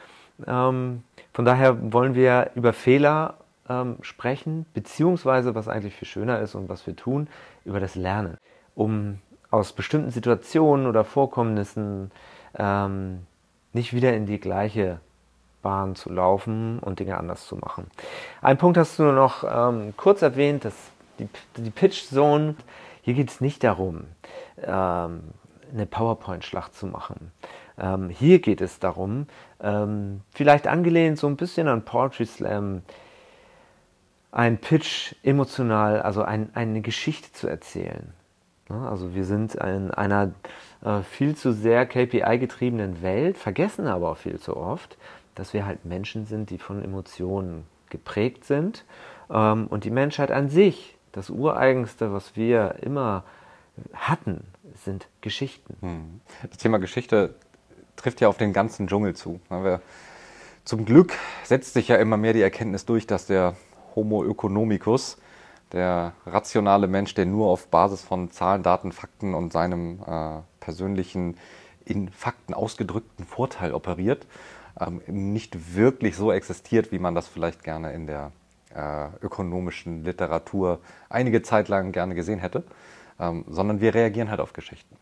Ähm, 0.46 1.04
von 1.34 1.46
daher 1.46 1.94
wollen 1.94 2.16
wir 2.16 2.52
über 2.56 2.74
Fehler 2.74 3.36
ähm, 3.70 3.98
sprechen, 4.02 4.66
beziehungsweise 4.74 5.56
was 5.56 5.68
eigentlich 5.68 5.96
viel 5.96 6.08
schöner 6.08 6.40
ist 6.40 6.56
und 6.56 6.70
was 6.70 6.86
wir 6.88 6.96
tun, 6.96 7.28
über 7.66 7.80
das 7.80 7.96
Lernen, 7.96 8.38
um 8.76 9.20
aus 9.50 9.74
bestimmten 9.74 10.12
Situationen 10.12 10.88
oder 10.88 11.04
Vorkommnissen 11.04 12.12
ähm, 12.58 13.26
nicht 13.74 13.94
wieder 13.94 14.14
in 14.14 14.26
die 14.26 14.40
gleiche 14.40 15.00
Bahn 15.62 15.96
zu 15.96 16.12
laufen 16.12 16.80
und 16.80 17.00
Dinge 17.00 17.18
anders 17.18 17.46
zu 17.48 17.56
machen. 17.56 17.88
Ein 18.42 18.58
Punkt 18.58 18.78
hast 18.78 19.00
du 19.00 19.04
nur 19.04 19.14
noch 19.14 19.44
ähm, 19.44 19.94
kurz 19.98 20.22
erwähnt, 20.22 20.66
dass 20.66 20.76
die, 21.20 21.28
die 21.58 21.70
Pitch 21.70 22.06
Zone 22.06 22.56
hier 23.08 23.14
geht 23.14 23.30
es 23.30 23.40
nicht 23.40 23.64
darum, 23.64 24.04
ähm, 24.62 25.22
eine 25.72 25.86
PowerPoint-Schlacht 25.86 26.76
zu 26.76 26.88
machen. 26.88 27.32
Ähm, 27.80 28.10
hier 28.10 28.40
geht 28.40 28.60
es 28.60 28.80
darum, 28.80 29.28
ähm, 29.62 30.20
vielleicht 30.32 30.68
angelehnt 30.68 31.18
so 31.18 31.28
ein 31.28 31.38
bisschen 31.38 31.70
an 31.70 31.86
Poetry 31.86 32.26
Slam, 32.26 32.82
ein 34.34 34.58
Pitch 34.58 35.16
emotional, 35.24 36.02
also 36.02 36.22
ein, 36.22 36.50
eine 36.54 36.82
Geschichte 36.82 37.32
zu 37.32 37.48
erzählen. 37.48 38.12
Also 38.68 39.16
wir 39.16 39.24
sind 39.24 39.56
in 39.56 39.90
einer 39.92 40.34
äh, 40.84 41.00
viel 41.02 41.34
zu 41.34 41.54
sehr 41.54 41.86
KPI-getriebenen 41.86 43.02
Welt, 43.02 43.38
vergessen 43.38 43.88
aber 43.88 44.12
auch 44.12 44.18
viel 44.18 44.38
zu 44.38 44.58
oft, 44.58 44.98
dass 45.34 45.54
wir 45.54 45.66
halt 45.66 45.86
Menschen 45.86 46.26
sind, 46.26 46.50
die 46.50 46.58
von 46.58 46.84
Emotionen 46.84 47.64
geprägt 47.90 48.44
sind 48.44 48.84
ähm, 49.30 49.68
und 49.68 49.86
die 49.86 49.92
Menschheit 49.92 50.30
an 50.30 50.50
sich 50.50 50.97
das 51.12 51.30
Ureigenste, 51.30 52.14
was 52.14 52.36
wir 52.36 52.76
immer 52.82 53.24
hatten, 53.94 54.46
sind 54.84 55.08
Geschichten. 55.22 55.78
Hm. 55.82 56.22
Das 56.50 56.58
Thema 56.58 56.78
Geschichte 56.78 57.36
trifft 57.96 58.22
ja 58.22 58.28
auf 58.28 58.38
den 58.38 58.54
ganzen 58.54 58.88
Dschungel 58.88 59.16
zu. 59.16 59.40
Zum 60.64 60.86
Glück 60.86 61.14
setzt 61.44 61.74
sich 61.74 61.88
ja 61.88 61.96
immer 61.98 62.18
mehr 62.18 62.34
die 62.34 62.42
Erkenntnis 62.42 62.86
durch, 62.86 63.08
dass 63.08 63.26
der 63.26 63.56
Homo 63.96 64.24
economicus, 64.26 65.18
der 65.72 66.14
rationale 66.26 66.88
Mensch, 66.88 67.14
der 67.14 67.26
nur 67.26 67.48
auf 67.48 67.68
Basis 67.68 68.02
von 68.02 68.32
Zahlen, 68.32 68.64
Daten, 68.64 68.92
Fakten 68.92 69.34
und 69.34 69.52
seinem 69.52 70.00
äh, 70.06 70.40
persönlichen, 70.60 71.38
in 71.86 72.10
Fakten 72.10 72.54
ausgedrückten 72.54 73.26
Vorteil 73.26 73.74
operiert, 73.74 74.28
ähm, 74.80 75.02
nicht 75.08 75.76
wirklich 75.76 76.16
so 76.16 76.32
existiert, 76.32 76.92
wie 76.92 77.00
man 77.00 77.16
das 77.16 77.28
vielleicht 77.28 77.64
gerne 77.64 77.94
in 77.94 78.08
der 78.08 78.32
ökonomischen 79.22 80.04
Literatur 80.04 80.80
einige 81.10 81.42
Zeit 81.42 81.68
lang 81.68 81.92
gerne 81.92 82.16
gesehen 82.16 82.40
hätte, 82.40 82.64
ähm, 83.20 83.46
sondern 83.48 83.82
wir 83.82 83.94
reagieren 83.94 84.30
halt 84.30 84.40
auf 84.40 84.54
Geschichten. 84.54 84.96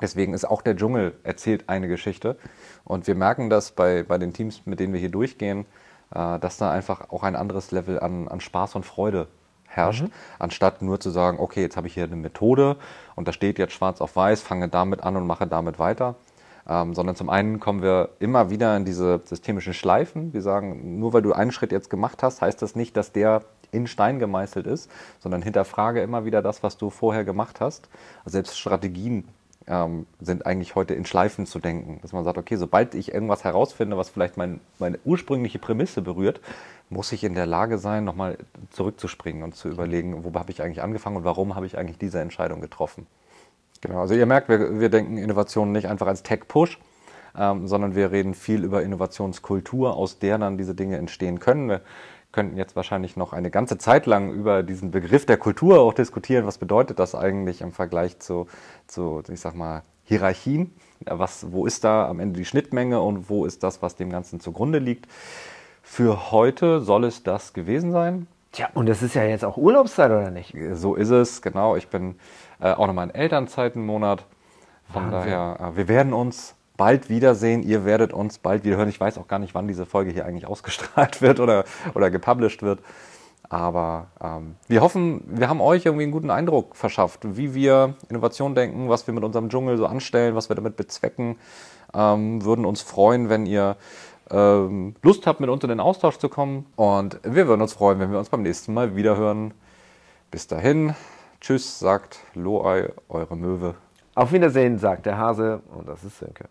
Deswegen 0.00 0.34
ist 0.34 0.44
auch 0.44 0.62
der 0.62 0.76
Dschungel 0.76 1.14
erzählt 1.22 1.68
eine 1.68 1.88
Geschichte. 1.88 2.36
Und 2.84 3.06
wir 3.06 3.14
merken 3.14 3.48
das 3.48 3.70
bei, 3.70 4.02
bei 4.02 4.18
den 4.18 4.32
Teams, 4.32 4.66
mit 4.66 4.80
denen 4.80 4.92
wir 4.92 5.00
hier 5.00 5.10
durchgehen, 5.10 5.64
äh, 6.14 6.38
dass 6.38 6.56
da 6.56 6.70
einfach 6.70 7.10
auch 7.10 7.22
ein 7.22 7.36
anderes 7.36 7.70
Level 7.70 8.00
an, 8.00 8.28
an 8.28 8.40
Spaß 8.40 8.74
und 8.74 8.84
Freude 8.84 9.28
herrscht, 9.66 10.02
mhm. 10.02 10.12
anstatt 10.38 10.82
nur 10.82 11.00
zu 11.00 11.10
sagen, 11.10 11.38
okay, 11.40 11.62
jetzt 11.62 11.76
habe 11.76 11.86
ich 11.86 11.94
hier 11.94 12.04
eine 12.04 12.16
Methode 12.16 12.76
und 13.14 13.28
da 13.28 13.32
steht 13.32 13.58
jetzt 13.58 13.72
schwarz 13.72 14.00
auf 14.00 14.14
weiß, 14.16 14.40
fange 14.40 14.68
damit 14.68 15.02
an 15.02 15.16
und 15.16 15.26
mache 15.26 15.46
damit 15.46 15.78
weiter, 15.78 16.14
ähm, 16.68 16.94
sondern 16.94 17.16
zum 17.16 17.30
einen 17.30 17.60
kommen 17.60 17.82
wir 17.82 18.10
immer 18.20 18.50
wieder 18.50 18.76
in 18.76 18.84
diese 18.84 19.20
systemischen 19.24 19.74
Schleifen. 19.74 20.32
Wir 20.32 20.42
sagen, 20.42 20.98
nur 20.98 21.12
weil 21.12 21.22
du 21.22 21.32
einen 21.32 21.52
Schritt 21.52 21.72
jetzt 21.72 21.90
gemacht 21.90 22.22
hast, 22.22 22.40
heißt 22.40 22.60
das 22.62 22.74
nicht, 22.74 22.96
dass 22.96 23.12
der 23.12 23.42
in 23.72 23.86
Stein 23.86 24.18
gemeißelt 24.18 24.66
ist, 24.66 24.90
sondern 25.18 25.42
hinterfrage 25.42 26.00
immer 26.00 26.24
wieder 26.24 26.42
das, 26.42 26.62
was 26.62 26.78
du 26.78 26.90
vorher 26.90 27.24
gemacht 27.24 27.60
hast. 27.60 27.88
Also 28.24 28.34
selbst 28.34 28.58
Strategien 28.58 29.28
ähm, 29.66 30.06
sind 30.20 30.46
eigentlich 30.46 30.74
heute 30.74 30.94
in 30.94 31.04
Schleifen 31.04 31.46
zu 31.46 31.58
denken. 31.58 31.98
Dass 32.02 32.12
man 32.12 32.24
sagt, 32.24 32.38
okay, 32.38 32.56
sobald 32.56 32.94
ich 32.94 33.12
irgendwas 33.12 33.44
herausfinde, 33.44 33.96
was 33.96 34.08
vielleicht 34.08 34.36
mein, 34.36 34.60
meine 34.78 34.98
ursprüngliche 35.04 35.58
Prämisse 35.58 36.02
berührt, 36.02 36.40
muss 36.90 37.12
ich 37.12 37.24
in 37.24 37.34
der 37.34 37.46
Lage 37.46 37.78
sein, 37.78 38.04
nochmal 38.04 38.38
zurückzuspringen 38.70 39.42
und 39.42 39.54
zu 39.54 39.68
überlegen, 39.68 40.22
wo 40.22 40.32
habe 40.38 40.50
ich 40.50 40.62
eigentlich 40.62 40.82
angefangen 40.82 41.16
und 41.16 41.24
warum 41.24 41.54
habe 41.54 41.66
ich 41.66 41.78
eigentlich 41.78 41.98
diese 41.98 42.20
Entscheidung 42.20 42.60
getroffen. 42.60 43.06
Genau, 43.84 44.00
also 44.00 44.14
ihr 44.14 44.24
merkt, 44.24 44.48
wir, 44.48 44.80
wir 44.80 44.88
denken 44.88 45.18
Innovation 45.18 45.70
nicht 45.70 45.88
einfach 45.88 46.06
als 46.06 46.22
Tech-Push, 46.22 46.78
ähm, 47.38 47.68
sondern 47.68 47.94
wir 47.94 48.12
reden 48.12 48.32
viel 48.32 48.64
über 48.64 48.82
Innovationskultur, 48.82 49.94
aus 49.94 50.18
der 50.18 50.38
dann 50.38 50.56
diese 50.56 50.74
Dinge 50.74 50.96
entstehen 50.96 51.38
können. 51.38 51.68
Wir 51.68 51.82
könnten 52.32 52.56
jetzt 52.56 52.76
wahrscheinlich 52.76 53.18
noch 53.18 53.34
eine 53.34 53.50
ganze 53.50 53.76
Zeit 53.76 54.06
lang 54.06 54.32
über 54.32 54.62
diesen 54.62 54.90
Begriff 54.90 55.26
der 55.26 55.36
Kultur 55.36 55.80
auch 55.80 55.92
diskutieren. 55.92 56.46
Was 56.46 56.56
bedeutet 56.56 56.98
das 56.98 57.14
eigentlich 57.14 57.60
im 57.60 57.72
Vergleich 57.72 58.18
zu, 58.20 58.46
zu 58.86 59.22
ich 59.28 59.40
sag 59.40 59.54
mal, 59.54 59.82
Hierarchien? 60.04 60.74
Was, 61.04 61.52
wo 61.52 61.66
ist 61.66 61.84
da 61.84 62.08
am 62.08 62.20
Ende 62.20 62.38
die 62.38 62.46
Schnittmenge 62.46 63.02
und 63.02 63.28
wo 63.28 63.44
ist 63.44 63.62
das, 63.62 63.82
was 63.82 63.96
dem 63.96 64.08
Ganzen 64.08 64.40
zugrunde 64.40 64.78
liegt? 64.78 65.12
Für 65.82 66.30
heute 66.30 66.80
soll 66.80 67.04
es 67.04 67.22
das 67.22 67.52
gewesen 67.52 67.92
sein. 67.92 68.28
Tja, 68.54 68.68
und 68.72 68.88
es 68.88 69.02
ist 69.02 69.14
ja 69.14 69.24
jetzt 69.24 69.44
auch 69.44 69.56
Urlaubszeit, 69.56 70.12
oder 70.12 70.30
nicht? 70.30 70.56
So 70.74 70.94
ist 70.94 71.10
es, 71.10 71.42
genau. 71.42 71.74
Ich 71.74 71.88
bin 71.88 72.14
äh, 72.60 72.72
auch 72.72 72.86
nochmal 72.86 73.08
in 73.08 73.14
Elternzeit 73.14 73.76
einen 73.76 73.86
Monat. 73.86 74.26
Von 74.92 75.10
Wahnsinn. 75.10 75.30
daher, 75.30 75.72
äh, 75.72 75.76
wir 75.76 75.88
werden 75.88 76.12
uns 76.12 76.54
bald 76.76 77.08
wiedersehen. 77.08 77.62
Ihr 77.62 77.84
werdet 77.84 78.12
uns 78.12 78.38
bald 78.38 78.64
wieder 78.64 78.76
hören. 78.76 78.88
Ich 78.88 79.00
weiß 79.00 79.18
auch 79.18 79.28
gar 79.28 79.38
nicht, 79.38 79.54
wann 79.54 79.68
diese 79.68 79.86
Folge 79.86 80.10
hier 80.10 80.26
eigentlich 80.26 80.46
ausgestrahlt 80.48 81.22
wird 81.22 81.40
oder, 81.40 81.64
oder 81.94 82.10
gepublished 82.10 82.62
wird. 82.62 82.80
Aber 83.48 84.08
ähm, 84.22 84.56
wir 84.68 84.80
hoffen, 84.80 85.22
wir 85.26 85.48
haben 85.48 85.60
euch 85.60 85.84
irgendwie 85.84 86.04
einen 86.04 86.12
guten 86.12 86.30
Eindruck 86.30 86.74
verschafft, 86.74 87.20
wie 87.36 87.54
wir 87.54 87.94
Innovation 88.08 88.54
denken, 88.54 88.88
was 88.88 89.06
wir 89.06 89.14
mit 89.14 89.22
unserem 89.22 89.48
Dschungel 89.48 89.76
so 89.76 89.86
anstellen, 89.86 90.34
was 90.34 90.48
wir 90.48 90.56
damit 90.56 90.76
bezwecken. 90.76 91.36
Ähm, 91.92 92.44
würden 92.44 92.64
uns 92.64 92.82
freuen, 92.82 93.28
wenn 93.28 93.46
ihr 93.46 93.76
ähm, 94.30 94.94
Lust 95.02 95.26
habt, 95.26 95.40
mit 95.40 95.50
uns 95.50 95.62
in 95.62 95.68
den 95.68 95.80
Austausch 95.80 96.18
zu 96.18 96.28
kommen. 96.28 96.66
Und 96.76 97.20
wir 97.22 97.46
würden 97.46 97.62
uns 97.62 97.74
freuen, 97.74 98.00
wenn 98.00 98.10
wir 98.10 98.18
uns 98.18 98.30
beim 98.30 98.42
nächsten 98.42 98.74
Mal 98.74 98.96
wieder 98.96 99.16
hören. 99.16 99.54
Bis 100.30 100.46
dahin, 100.48 100.94
tschüss, 101.44 101.78
sagt 101.78 102.20
Loai, 102.32 102.90
eure 103.08 103.36
Möwe. 103.36 103.74
Auf 104.14 104.32
Wiedersehen, 104.32 104.78
sagt 104.78 105.04
der 105.04 105.18
Hase. 105.18 105.60
Und 105.76 105.86
das 105.86 106.02
ist 106.02 106.18
Sönke. 106.18 106.48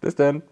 Bis 0.00 0.14
dann. 0.14 0.42